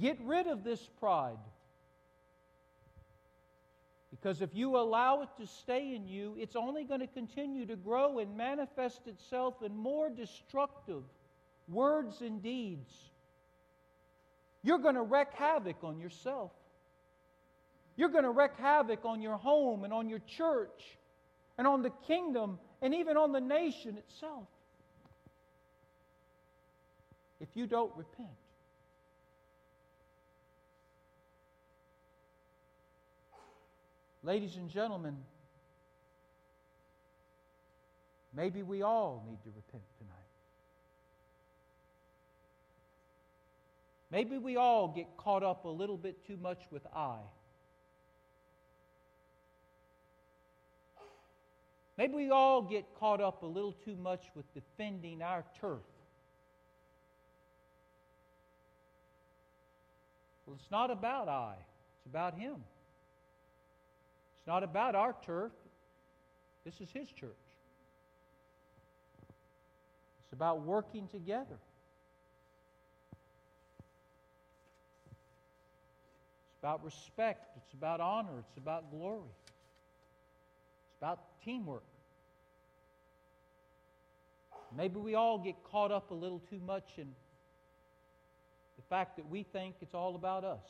Get 0.00 0.18
rid 0.22 0.46
of 0.46 0.62
this 0.62 0.80
pride. 1.00 1.38
Because 4.10 4.40
if 4.40 4.50
you 4.54 4.76
allow 4.76 5.22
it 5.22 5.28
to 5.38 5.46
stay 5.46 5.94
in 5.94 6.06
you, 6.06 6.36
it's 6.38 6.56
only 6.56 6.84
going 6.84 7.00
to 7.00 7.06
continue 7.06 7.66
to 7.66 7.76
grow 7.76 8.18
and 8.18 8.36
manifest 8.36 9.06
itself 9.06 9.62
in 9.62 9.76
more 9.76 10.10
destructive 10.10 11.02
words 11.68 12.20
and 12.20 12.42
deeds. 12.42 12.92
You're 14.62 14.78
going 14.78 14.94
to 14.94 15.02
wreak 15.02 15.28
havoc 15.34 15.82
on 15.82 15.98
yourself. 15.98 16.52
You're 17.96 18.10
going 18.10 18.24
to 18.24 18.30
wreak 18.30 18.52
havoc 18.58 19.04
on 19.04 19.22
your 19.22 19.36
home 19.36 19.84
and 19.84 19.92
on 19.92 20.08
your 20.08 20.20
church 20.36 20.82
and 21.56 21.66
on 21.66 21.82
the 21.82 21.90
kingdom 22.06 22.58
and 22.82 22.94
even 22.94 23.16
on 23.16 23.32
the 23.32 23.40
nation 23.40 23.96
itself 23.96 24.46
if 27.40 27.48
you 27.54 27.66
don't 27.66 27.92
repent. 27.96 28.28
Ladies 34.22 34.56
and 34.56 34.68
gentlemen, 34.68 35.16
maybe 38.34 38.62
we 38.62 38.82
all 38.82 39.24
need 39.28 39.40
to 39.44 39.50
repent 39.54 39.84
tonight. 39.98 40.16
Maybe 44.10 44.38
we 44.38 44.56
all 44.56 44.88
get 44.88 45.06
caught 45.16 45.42
up 45.42 45.64
a 45.64 45.68
little 45.68 45.96
bit 45.96 46.24
too 46.26 46.36
much 46.36 46.60
with 46.70 46.86
I. 46.94 47.18
Maybe 51.98 52.14
we 52.14 52.30
all 52.30 52.62
get 52.62 52.84
caught 53.00 53.20
up 53.20 53.42
a 53.42 53.46
little 53.46 53.72
too 53.72 53.96
much 53.96 54.22
with 54.34 54.44
defending 54.54 55.22
our 55.22 55.44
turf. 55.60 55.80
Well, 60.46 60.56
it's 60.60 60.70
not 60.70 60.90
about 60.90 61.28
I, 61.28 61.54
it's 61.58 62.06
about 62.06 62.38
Him. 62.38 62.56
It's 64.36 64.46
not 64.46 64.62
about 64.62 64.94
our 64.94 65.16
turf. 65.24 65.52
This 66.64 66.74
is 66.80 66.88
His 66.92 67.08
church. 67.10 67.30
It's 70.24 70.32
about 70.32 70.62
working 70.62 71.08
together. 71.08 71.58
About 76.66 76.84
respect, 76.84 77.56
it's 77.56 77.74
about 77.74 78.00
honor, 78.00 78.40
it's 78.40 78.56
about 78.56 78.90
glory, 78.90 79.30
it's 80.88 80.96
about 81.00 81.20
teamwork. 81.44 81.84
Maybe 84.76 84.98
we 84.98 85.14
all 85.14 85.38
get 85.38 85.54
caught 85.62 85.92
up 85.92 86.10
a 86.10 86.14
little 86.14 86.42
too 86.50 86.58
much 86.66 86.88
in 86.98 87.06
the 88.76 88.82
fact 88.90 89.14
that 89.14 89.30
we 89.30 89.44
think 89.44 89.76
it's 89.80 89.94
all 89.94 90.16
about 90.16 90.42
us. 90.42 90.66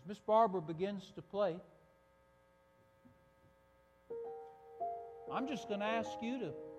As 0.00 0.06
Miss 0.06 0.20
Barbara 0.20 0.62
begins 0.62 1.10
to 1.16 1.20
play, 1.20 1.56
I'm 5.32 5.48
just 5.48 5.66
going 5.66 5.80
to 5.80 5.86
ask 5.86 6.10
you 6.22 6.38
to 6.38 6.69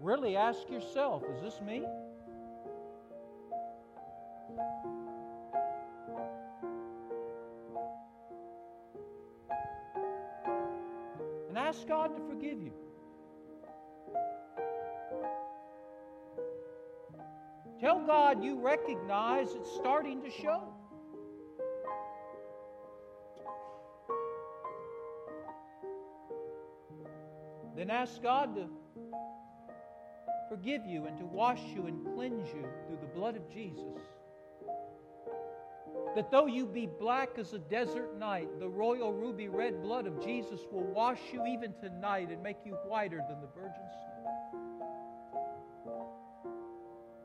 really 0.00 0.36
ask 0.36 0.68
yourself 0.68 1.22
is 1.36 1.42
this 1.42 1.60
me? 1.60 1.84
And 11.48 11.58
ask 11.58 11.86
God 11.86 12.16
to 12.16 12.22
forgive 12.28 12.60
you. 12.60 12.72
Tell 17.80 18.00
God 18.06 18.42
you 18.42 18.58
recognize 18.60 19.48
it's 19.54 19.70
starting 19.72 20.22
to 20.22 20.30
show. 20.30 20.62
Then 27.76 27.90
ask 27.90 28.22
God 28.22 28.54
to 28.54 28.68
forgive 30.54 30.86
you 30.86 31.06
and 31.06 31.18
to 31.18 31.24
wash 31.24 31.58
you 31.74 31.86
and 31.86 32.14
cleanse 32.14 32.46
you 32.48 32.64
through 32.86 32.98
the 33.00 33.08
blood 33.12 33.34
of 33.34 33.50
Jesus. 33.52 34.00
That 36.14 36.30
though 36.30 36.46
you 36.46 36.64
be 36.64 36.86
black 36.86 37.30
as 37.38 37.54
a 37.54 37.58
desert 37.58 38.16
night, 38.20 38.48
the 38.60 38.68
royal 38.68 39.12
ruby 39.12 39.48
red 39.48 39.82
blood 39.82 40.06
of 40.06 40.24
Jesus 40.24 40.60
will 40.70 40.84
wash 40.84 41.18
you 41.32 41.44
even 41.44 41.74
tonight 41.82 42.30
and 42.30 42.40
make 42.40 42.58
you 42.64 42.74
whiter 42.86 43.20
than 43.28 43.40
the 43.40 43.48
virgin 43.48 43.82
snow. 45.82 46.06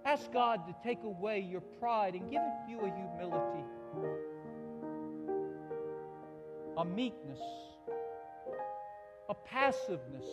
Ask 0.06 0.32
God 0.32 0.66
to 0.66 0.76
take 0.84 1.04
away 1.04 1.40
your 1.40 1.62
pride 1.62 2.16
and 2.16 2.32
give 2.32 2.42
you 2.68 2.80
a 2.80 2.90
humility, 2.90 3.64
a 6.78 6.86
meekness, 6.86 7.42
a 9.30 9.36
passiveness 9.36 10.26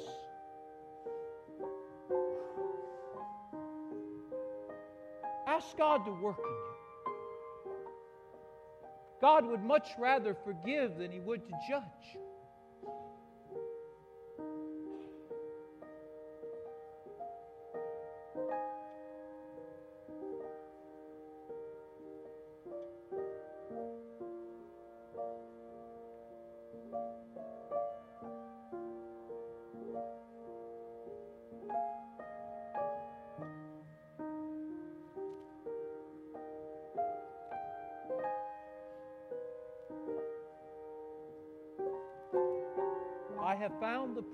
Ask 5.57 5.79
God 5.79 6.05
to 6.05 6.11
work 6.11 6.37
in 6.39 6.45
you. 6.45 7.13
God 9.23 9.47
would 9.47 9.63
much 9.63 9.89
rather 9.99 10.37
forgive 10.45 10.99
than 10.99 11.11
He 11.11 11.21
would 11.21 11.47
to 11.47 11.53
judge. 11.67 12.26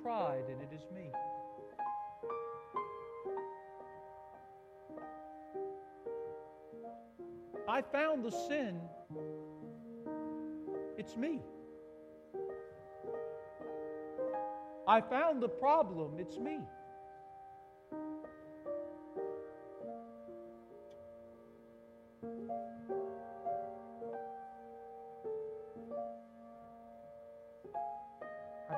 Pride, 0.03 0.45
and 0.49 0.61
it 0.61 0.75
is 0.75 0.83
me. 0.95 1.11
I 7.69 7.81
found 7.81 8.25
the 8.25 8.31
sin. 8.31 8.81
It's 10.99 11.17
me. 11.17 11.41
I 14.87 15.01
found 15.01 15.43
the 15.43 15.49
problem. 15.49 16.19
It's 16.19 16.39
me. 16.39 16.59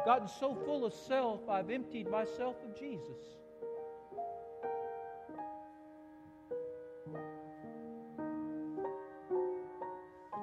Gotten 0.04 0.28
so 0.28 0.54
full 0.64 0.84
of 0.84 0.92
self, 0.92 1.48
I've 1.48 1.70
emptied 1.70 2.10
myself 2.10 2.56
of 2.64 2.78
Jesus. 2.78 3.18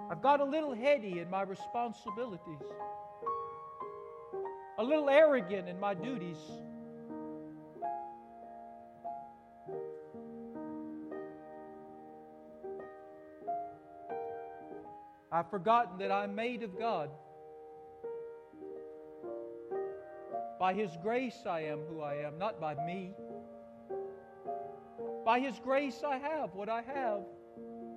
I've 0.09 0.21
got 0.21 0.39
a 0.39 0.45
little 0.45 0.73
heady 0.73 1.19
in 1.19 1.29
my 1.29 1.43
responsibilities, 1.43 2.61
a 4.77 4.83
little 4.83 5.09
arrogant 5.09 5.69
in 5.69 5.79
my 5.79 5.93
duties. 5.93 6.37
I've 15.31 15.49
forgotten 15.49 15.97
that 15.99 16.11
I'm 16.11 16.35
made 16.35 16.61
of 16.63 16.77
God. 16.77 17.09
By 20.61 20.75
His 20.75 20.95
grace, 21.01 21.47
I 21.47 21.61
am 21.61 21.79
who 21.89 22.01
I 22.01 22.17
am, 22.17 22.37
not 22.37 22.61
by 22.61 22.75
me. 22.85 23.15
By 25.25 25.39
His 25.39 25.57
grace, 25.57 26.03
I 26.05 26.19
have 26.19 26.53
what 26.53 26.69
I 26.69 26.83
have. 26.83 27.21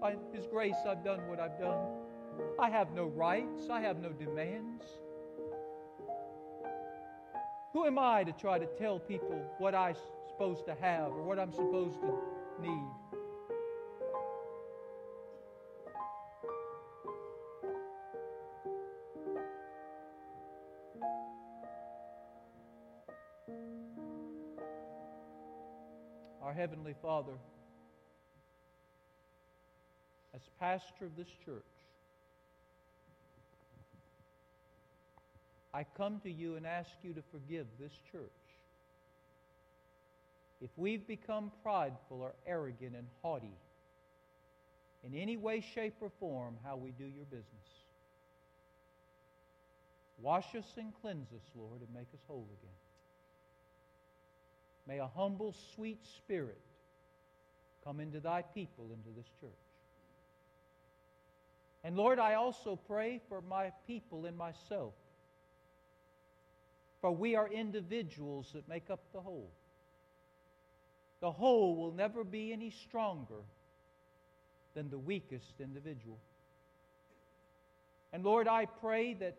By 0.00 0.16
His 0.32 0.46
grace, 0.46 0.78
I've 0.88 1.04
done 1.04 1.28
what 1.28 1.38
I've 1.38 1.58
done. 1.58 1.84
I 2.58 2.70
have 2.70 2.94
no 2.94 3.04
rights, 3.04 3.68
I 3.70 3.82
have 3.82 3.98
no 3.98 4.12
demands. 4.12 4.82
Who 7.74 7.84
am 7.84 7.98
I 7.98 8.24
to 8.24 8.32
try 8.32 8.58
to 8.58 8.66
tell 8.78 8.98
people 8.98 9.38
what 9.58 9.74
I'm 9.74 9.96
supposed 10.26 10.64
to 10.64 10.74
have 10.80 11.12
or 11.12 11.22
what 11.22 11.38
I'm 11.38 11.52
supposed 11.52 12.00
to 12.00 12.18
need? 12.62 12.88
Father, 27.02 27.32
as 30.34 30.40
pastor 30.58 31.06
of 31.06 31.16
this 31.16 31.28
church, 31.44 31.62
I 35.72 35.84
come 35.96 36.20
to 36.20 36.30
you 36.30 36.56
and 36.56 36.66
ask 36.66 36.90
you 37.02 37.12
to 37.14 37.22
forgive 37.32 37.66
this 37.80 37.92
church. 38.12 38.30
If 40.60 40.70
we've 40.76 41.06
become 41.06 41.50
prideful 41.62 42.22
or 42.22 42.32
arrogant 42.46 42.94
and 42.94 43.06
haughty 43.22 43.56
in 45.04 45.14
any 45.14 45.36
way, 45.36 45.60
shape, 45.74 45.94
or 46.00 46.10
form 46.20 46.56
how 46.64 46.76
we 46.76 46.90
do 46.92 47.04
your 47.04 47.24
business, 47.24 47.44
wash 50.20 50.54
us 50.54 50.64
and 50.78 50.92
cleanse 51.02 51.32
us, 51.32 51.42
Lord, 51.54 51.80
and 51.80 51.92
make 51.92 52.08
us 52.14 52.20
whole 52.26 52.46
again. 52.60 52.70
May 54.86 54.98
a 55.00 55.08
humble, 55.08 55.54
sweet 55.74 55.98
spirit 56.16 56.60
come 57.84 58.00
into 58.00 58.20
thy 58.20 58.42
people, 58.42 58.86
into 58.92 59.10
this 59.16 59.26
church. 59.40 59.50
And 61.84 61.96
Lord, 61.96 62.18
I 62.18 62.34
also 62.34 62.76
pray 62.88 63.20
for 63.28 63.42
my 63.42 63.70
people 63.86 64.24
and 64.24 64.36
myself. 64.36 64.94
For 67.02 67.12
we 67.12 67.36
are 67.36 67.46
individuals 67.46 68.50
that 68.54 68.66
make 68.66 68.88
up 68.88 69.00
the 69.12 69.20
whole. 69.20 69.50
The 71.20 71.30
whole 71.30 71.76
will 71.76 71.92
never 71.92 72.24
be 72.24 72.52
any 72.52 72.70
stronger 72.70 73.42
than 74.74 74.88
the 74.88 74.98
weakest 74.98 75.60
individual. 75.60 76.18
And 78.12 78.24
Lord, 78.24 78.48
I 78.48 78.64
pray 78.64 79.14
that 79.14 79.36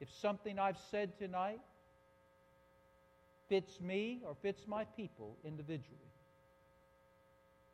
if 0.00 0.08
something 0.20 0.58
I've 0.58 0.78
said 0.90 1.16
tonight 1.18 1.60
fits 3.48 3.80
me 3.80 4.22
or 4.26 4.34
fits 4.42 4.66
my 4.66 4.84
people 4.96 5.36
individually, 5.44 6.10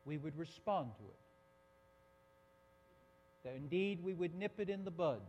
we 0.05 0.17
would 0.17 0.37
respond 0.37 0.91
to 0.97 1.03
it. 1.03 1.15
That 3.43 3.55
indeed 3.55 4.03
we 4.03 4.13
would 4.13 4.35
nip 4.35 4.59
it 4.59 4.69
in 4.69 4.83
the 4.85 4.91
bud 4.91 5.21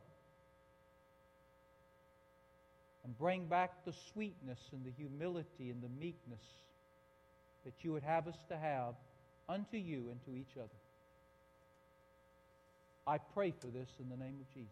and 3.05 3.19
bring 3.19 3.47
back 3.47 3.85
the 3.85 3.93
sweetness 4.13 4.61
and 4.73 4.85
the 4.85 4.91
humility 4.91 5.71
and 5.71 5.83
the 5.83 5.89
meekness 6.01 6.43
that 7.65 7.75
you 7.83 7.93
would 7.93 8.03
have 8.03 8.29
us 8.29 8.37
to 8.49 8.57
have 8.57 8.95
unto 9.49 9.77
you 9.77 10.09
and 10.11 10.25
to 10.25 10.37
each 10.37 10.57
other. 10.57 10.69
I 13.07 13.19
pray 13.19 13.53
for 13.61 13.67
this 13.67 13.89
in 14.01 14.09
the 14.09 14.17
name 14.17 14.37
of 14.41 14.49
Jesus. 14.55 14.71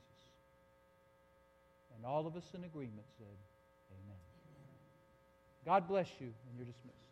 And 1.96 2.06
all 2.06 2.26
of 2.26 2.36
us 2.36 2.44
in 2.54 2.64
agreement 2.64 3.06
said, 3.18 3.26
Amen. 3.92 4.18
God 5.66 5.88
bless 5.88 6.08
you, 6.20 6.26
and 6.26 6.56
you're 6.56 6.66
dismissed. 6.66 7.09